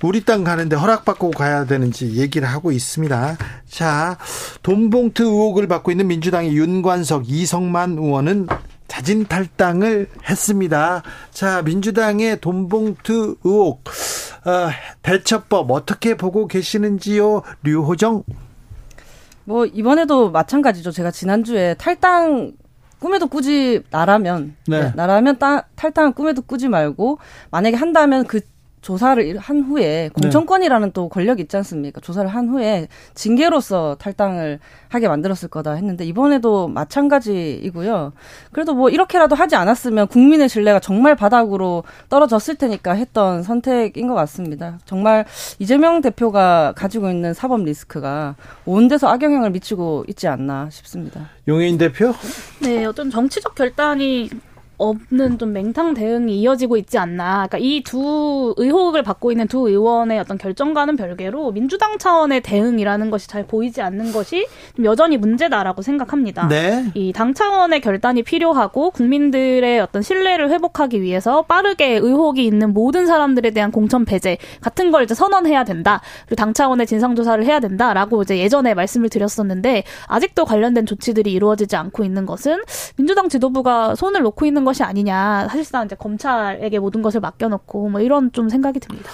[0.02, 3.38] 우리 땅 가는데 허락받고 가야 되는지 얘기를 하고 있습니다.
[3.70, 4.18] 자,
[4.64, 8.48] 돈봉투 의혹을 받고 있는 민주당의 윤관석, 이성만 의원은
[8.88, 11.04] 자진 탈당을 했습니다.
[11.32, 13.84] 자, 민주당의 돈봉투 의혹
[14.46, 14.70] 어,
[15.04, 18.24] 대처법 어떻게 보고 계시는지요, 류호정?
[19.46, 20.92] 뭐 이번에도 마찬가지죠.
[20.92, 22.54] 제가 지난주에 탈당
[23.00, 24.84] 꿈에도 꾸지 나라면 네.
[24.84, 27.20] 네, 나라면 따, 탈당한 꿈에도 꾸지 말고
[27.52, 28.42] 만약에 한다면 그
[28.82, 30.10] 조사를 한 후에 네.
[30.10, 30.94] 공천권이라는 네.
[30.94, 32.02] 또 권력이 있지 않습니까?
[32.02, 38.14] 조사를 한 후에 징계로서 탈당을 하게 만들었을 거다 했는데 이번에도 마찬가지이고요.
[38.52, 44.80] 그래도 뭐 이렇게라도 하지 않았으면 국민의 신뢰가 정말 바닥으로 떨어졌을 테니까 했던 선택인 것 같습니다.
[44.86, 45.26] 정말
[45.60, 51.30] 이재명 대표가 가지고 있는 사법 리스크가 온 데서 악영향을 미치고 있지 않나 싶습니다.
[51.48, 52.14] 용해인 대표?
[52.62, 54.30] 네, 어떤 정치적 결단이
[54.80, 57.48] 없는 좀 맹탕 대응이 이어지고 있지 않나.
[57.48, 63.28] 그러니까 이 두 의혹을 받고 있는 두 의원의 어떤 결정과는 별개로 민주당 차원의 대응이라는 것이
[63.28, 66.48] 잘 보이지 않는 것이 좀 여전히 문제다라고 생각합니다.
[66.48, 66.86] 네.
[66.96, 73.52] 이 당 차원의 결단이 필요하고 국민들의 어떤 신뢰를 회복하기 위해서 빠르게 의혹이 있는 모든 사람들에
[73.52, 76.02] 대한 공천 배제 같은 걸 이제 선언해야 된다.
[76.26, 81.76] 그리고 당 차원의 진상 조사를 해야 된다라고 이제 예전에 말씀을 드렸었는데 아직도 관련된 조치들이 이루어지지
[81.76, 82.62] 않고 있는 것은
[82.96, 85.48] 민주당 지도부가 손을 놓고 있는 것이 아니냐.
[85.50, 89.10] 사실상 이제 검찰에게 모든 것을 맡겨놓고 뭐 이런 좀 생각이 듭니다.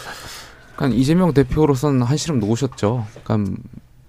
[0.76, 3.06] 그러니까 이재명 대표로서는 한시름 놓으셨죠.
[3.24, 3.56] 그러니까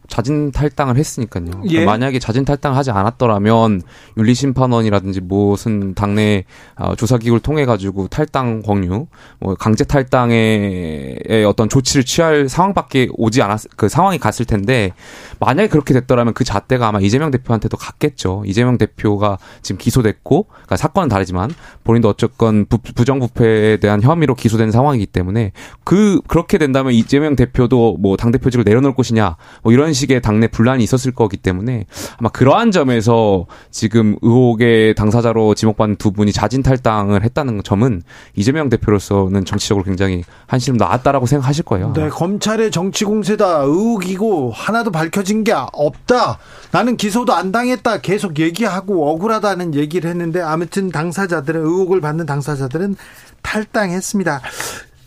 [0.08, 1.44] 자진 탈당을 했으니까요.
[1.46, 1.84] 그러니까 예.
[1.84, 3.82] 만약에 자진 탈당을 하지 않았더라면
[4.16, 6.44] 윤리심판원이라든지 무슨 당내
[6.76, 9.06] 어, 조사기구를 통해 가지고 탈당 권유,
[9.40, 14.92] 뭐 강제 탈당의 어떤 조치를 취할 상황밖에 오지 않았 그 상황이 갔을 텐데
[15.40, 18.42] 만약에 그렇게 됐더라면 그 잣대가 아마 이재명 대표한테도 갔겠죠.
[18.46, 25.06] 이재명 대표가 지금 기소됐고, 그러니까 사건은 다르지만 본인도 어쨌건 부, 부정부패에 대한 혐의로 기소된 상황이기
[25.06, 25.52] 때문에
[25.84, 30.82] 그 그렇게 된다면 이재명 대표도 뭐 당 대표직을 내려놓을 것이냐, 뭐 이런 식의 당내 분란이
[30.82, 31.84] 있었을 거기 때문에
[32.16, 38.02] 아마 그러한 점에서 지금 의혹의 당사자로 지목받는 두 분이 자진 탈당을 했다는 점은
[38.34, 41.92] 이재명 대표로서는 정치적으로 굉장히 한시름 나았다라고 생각하실 거예요.
[41.94, 46.38] 네, 검찰의 정치 공세다 의혹이고 하나도 밝혀 진 게 없다.
[46.70, 48.00] 나는 기소도 안 당했다.
[48.00, 52.96] 계속 얘기하고 억울하다는 얘기를 했는데 아무튼 당사자들은 의혹을 받는 당사자들은
[53.42, 54.40] 탈당했습니다.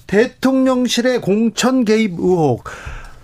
[0.08, 2.64] 대통령실의 공천 개입 의혹.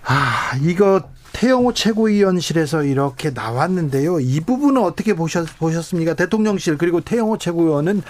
[0.04, 1.02] 아, 이거
[1.34, 4.20] 태영호 최고위원실에서 이렇게 나왔는데요.
[4.20, 6.14] 이 부분은 어떻게 보셨, 보셨습니까?
[6.14, 8.04] 대통령실 그리고 태영호 최고위원은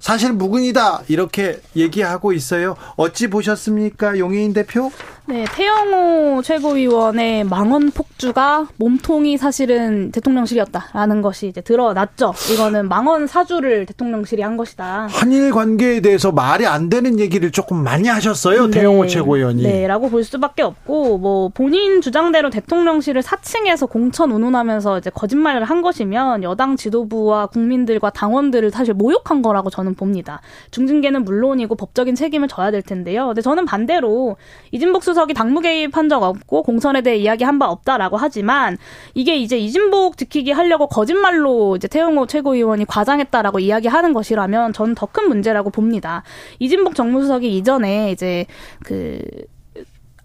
[0.00, 2.74] 사실 무근이다 이렇게 얘기하고 있어요.
[2.96, 4.90] 어찌 보셨습니까, 용혜인 대표?
[5.24, 12.34] 네, 태영호 최고위원의 망언 폭주가 몸통이 사실은 대통령실이었다라는 것이 이제 드러났죠.
[12.52, 15.06] 이거는 망언 사주를 대통령실이 한 것이다.
[15.10, 18.66] 한일 관계에 대해서 말이 안 되는 얘기를 조금 많이 하셨어요.
[18.66, 18.80] 네.
[18.80, 19.62] 태영호 최고위원이.
[19.62, 25.82] 네, 라고 볼 수밖에 없고, 뭐, 본인 주장대로 대통령실을 사칭해서 공천 운운하면서 이제 거짓말을 한
[25.82, 30.40] 것이면 여당 지도부와 국민들과 당원들을 사실 모욕한 거라고 저는 봅니다.
[30.72, 33.28] 중징계는 물론이고 법적인 책임을 져야 될 텐데요.
[33.28, 34.36] 근데 저는 반대로
[34.72, 38.76] 이진복 수 석이 당무 개입한 적 없고 공천에 대해 이야기한 바 없다라고 하지만
[39.14, 45.28] 이게 이제 이진복 지키기 하려고 거짓말로 이제 태영호 최고위원이 과장했다라고 이야기하는 것이라면 저는 더 큰
[45.28, 46.22] 문제라고 봅니다.
[46.58, 48.46] 이진복 정무수석이 이전에 이제
[48.82, 49.20] 그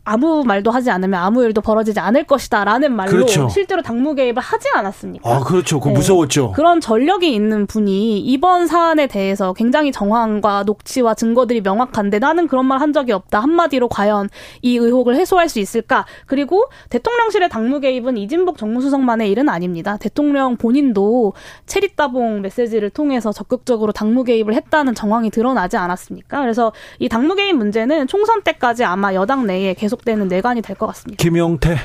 [0.08, 3.49] 아무 말도 하지 않으면 아무 일도 벌어지지 않을 것이다라는 말로 그렇죠.
[3.49, 5.30] 실제로 당무 개입을 하지 않았습니까?
[5.30, 5.80] 아, 그렇죠.
[5.82, 5.95] 그 네.
[5.95, 6.53] 무서웠죠.
[6.53, 12.78] 그런 전력이 있는 분이 이번 사안에 대해서 굉장히 정황과 녹취와 증거들이 명확한데 나는 그런 말
[12.78, 13.39] 한 적이 없다.
[13.39, 14.30] 한마디로 과연
[14.62, 16.05] 이 의혹을 해소할 수 있을까?
[16.28, 19.97] 그리고 대통령실의 당무 개입은 이진복 정무수석만의 일은 아닙니다.
[19.99, 21.34] 대통령 본인도
[21.66, 26.39] 체리따봉 메시지를 통해서 적극적으로 당무 개입을 했다는 정황이 드러나지 않았습니까?
[26.41, 30.88] 그래서 이 당무 개입 문제는 총선 때까지 아마 여당 내에 계속 되는 내관이 될 것
[30.88, 31.22] 같습니다.
[31.22, 31.78] 김용태.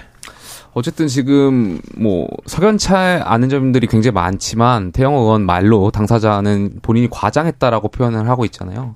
[0.75, 8.29] 어쨌든 지금 뭐 석연치 않은 점들이 굉장히 많지만 태영호 의원 말로 당사자는 본인이 과장했다라고 표현을
[8.29, 8.95] 하고 있잖아요.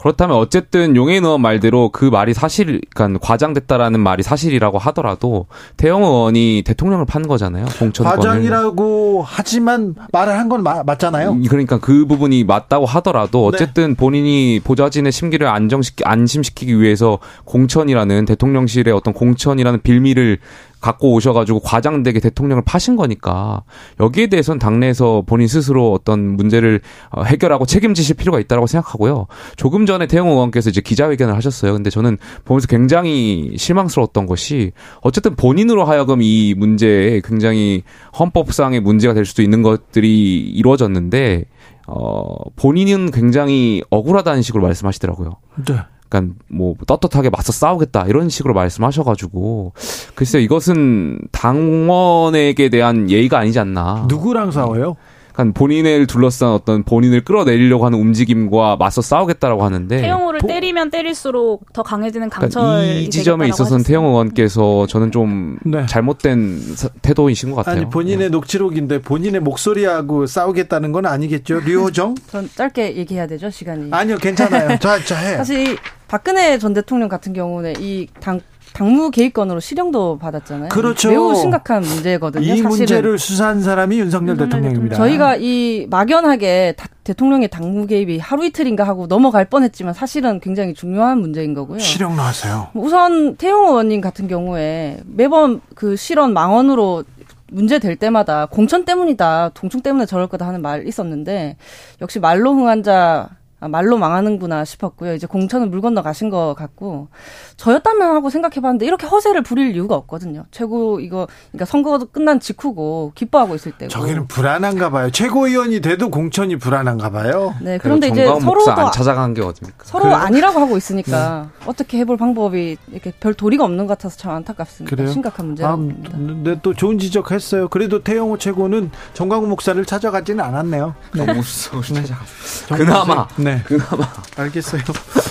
[0.00, 5.46] 그렇다면 어쨌든 용해인 의원 말대로 그 말이 사실, 그러니까 과장됐다라는 말이 사실이라고 하더라도
[5.76, 7.66] 태영호 의원이 대통령을 판 거잖아요.
[7.78, 8.16] 공천권을.
[8.16, 11.30] 과장이라고 하지만 말을 한 건 맞잖아요.
[11.30, 18.92] 음, 그러니까 그 부분이 맞다고 하더라도 어쨌든 본인이 보좌진의 심기를 안정시키 안심시키기 위해서 공천이라는 대통령실의
[18.92, 20.38] 어떤 공천이라는 빌미를
[20.80, 23.62] 갖고 오셔가지고 과장되게 대통령을 파신 거니까
[24.00, 29.26] 여기에 대해서는 당내에서 본인 스스로 어떤 문제를 어, 해결하고 책임지실 필요가 있다고 생각하고요.
[29.56, 31.72] 조금 전에 태영호 의원께서 이제 기자회견을 하셨어요.
[31.74, 34.72] 근데 저는 보면서 굉장히 실망스러웠던 것이
[35.02, 37.82] 어쨌든 본인으로 하여금 이 문제에 굉장히
[38.18, 41.44] 헌법상의 문제가 될 수도 있는 것들이 이루어졌는데
[41.86, 45.36] 어 본인은 굉장히 억울하다는 식으로 말씀하시더라고요.
[45.66, 45.74] 네.
[46.10, 49.72] 그러니까 뭐 떳떳하게 맞서 싸우겠다 이런 식으로 말씀하셔가지고
[50.14, 54.06] 글쎄요 이것은 당원에게 대한 예의가 아니지 않나.
[54.08, 54.96] 누구랑 싸워요?
[55.32, 61.72] 그러니까 본인을 둘러싼 어떤 본인을 끌어내리려고 하는 움직임과 맞서 싸우겠다라고 하는데 태영호를 보- 때리면 때릴수록
[61.72, 63.84] 더 강해지는 그러니까 강철이 이 지점에 있어서는.
[63.84, 65.86] 태영 의원께서 저는 좀 네.
[65.86, 67.76] 잘못된 사- 태도이신 것 같아요.
[67.82, 71.60] 아니 본인의 녹취록인데 본인의 목소리하고 싸우겠다는 건 아니겠죠?
[71.60, 72.16] 류호정?
[72.28, 73.88] 전 짧게 얘기해야 되죠 시간이.
[73.92, 74.76] 아니요, 괜찮아요.
[74.82, 75.36] 자, 자 해.
[75.36, 75.76] 사실 이
[76.10, 78.40] 박근혜 전 대통령 같은 경우는 이 당,
[78.72, 80.68] 당무 개입건으로 실형도 받았잖아요.
[80.70, 81.08] 그렇죠.
[81.08, 82.42] 매우 심각한 문제거든요.
[82.42, 82.68] 이 사실은.
[82.68, 84.96] 문제를 수사한 사람이 윤석열 윤석열 대통령입니다.
[84.96, 91.18] 저희가 이 막연하게 다- 대통령의 당무 개입이 하루 이틀인가 하고 넘어갈 뻔했지만 사실은 굉장히 중요한
[91.20, 91.78] 문제인 거고요.
[91.78, 92.70] 실형 나왔어요.
[92.74, 97.04] 우선 태용 의원님 같은 경우에 매번 그 실언 망언으로
[97.52, 101.56] 문제 될 때마다 공천 때문이다, 동충 때문에 저럴 거다 하는 말 있었는데
[102.00, 105.14] 역시 말로 흥한 자 아, 말로 망하는구나 싶었고요.
[105.14, 107.08] 이제 공천은 물 건너 가신 것 같고
[107.56, 110.44] 저였다면 하고 생각해봤는데 이렇게 허세를 부릴 이유가 없거든요.
[110.50, 113.88] 최고 이거 그러니까 선거가 끝난 직후고 기뻐하고 있을 때고.
[113.90, 115.10] 저기는 불안한가 봐요.
[115.10, 117.54] 최고위원이 돼도 공천이 불안한가 봐요.
[117.60, 119.84] 네, 그런데 이제 서로도 안 찾아간 게 어딥니까?
[119.84, 120.16] 서로 그래요?
[120.16, 121.66] 아니라고 하고 있으니까 네.
[121.66, 124.94] 어떻게 해볼 방법이 이렇게 별 도리가 없는 것 같아서 참 안타깝습니다.
[124.94, 125.10] 그래요?
[125.10, 126.10] 심각한 문제입니다.
[126.14, 127.68] 아, 네, 또 좋은 지적했어요.
[127.68, 130.94] 그래도 태영호 최고는 정광훈 목사를 찾아가지는 않았네요.
[131.14, 131.26] 네.
[131.26, 132.76] 너무 네.
[132.76, 133.28] 그나마.
[133.56, 133.62] 네.
[133.66, 134.06] 그나마.
[134.36, 134.82] 알겠어요.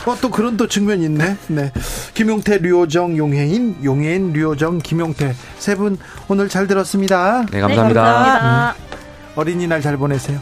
[0.05, 1.37] 어, 또 그런 또 측면이 있네.
[1.47, 1.71] 네.
[2.13, 5.97] 김용태, 류호정, 용혜인, 용혜인, 류호정, 김용태 세 분
[6.27, 7.45] 오늘 잘 들었습니다.
[7.51, 8.01] 네, 감사합니다.
[8.01, 8.75] 네, 감사합니다.
[8.79, 8.89] 음.
[9.35, 10.39] 어린이날 잘 보내세요.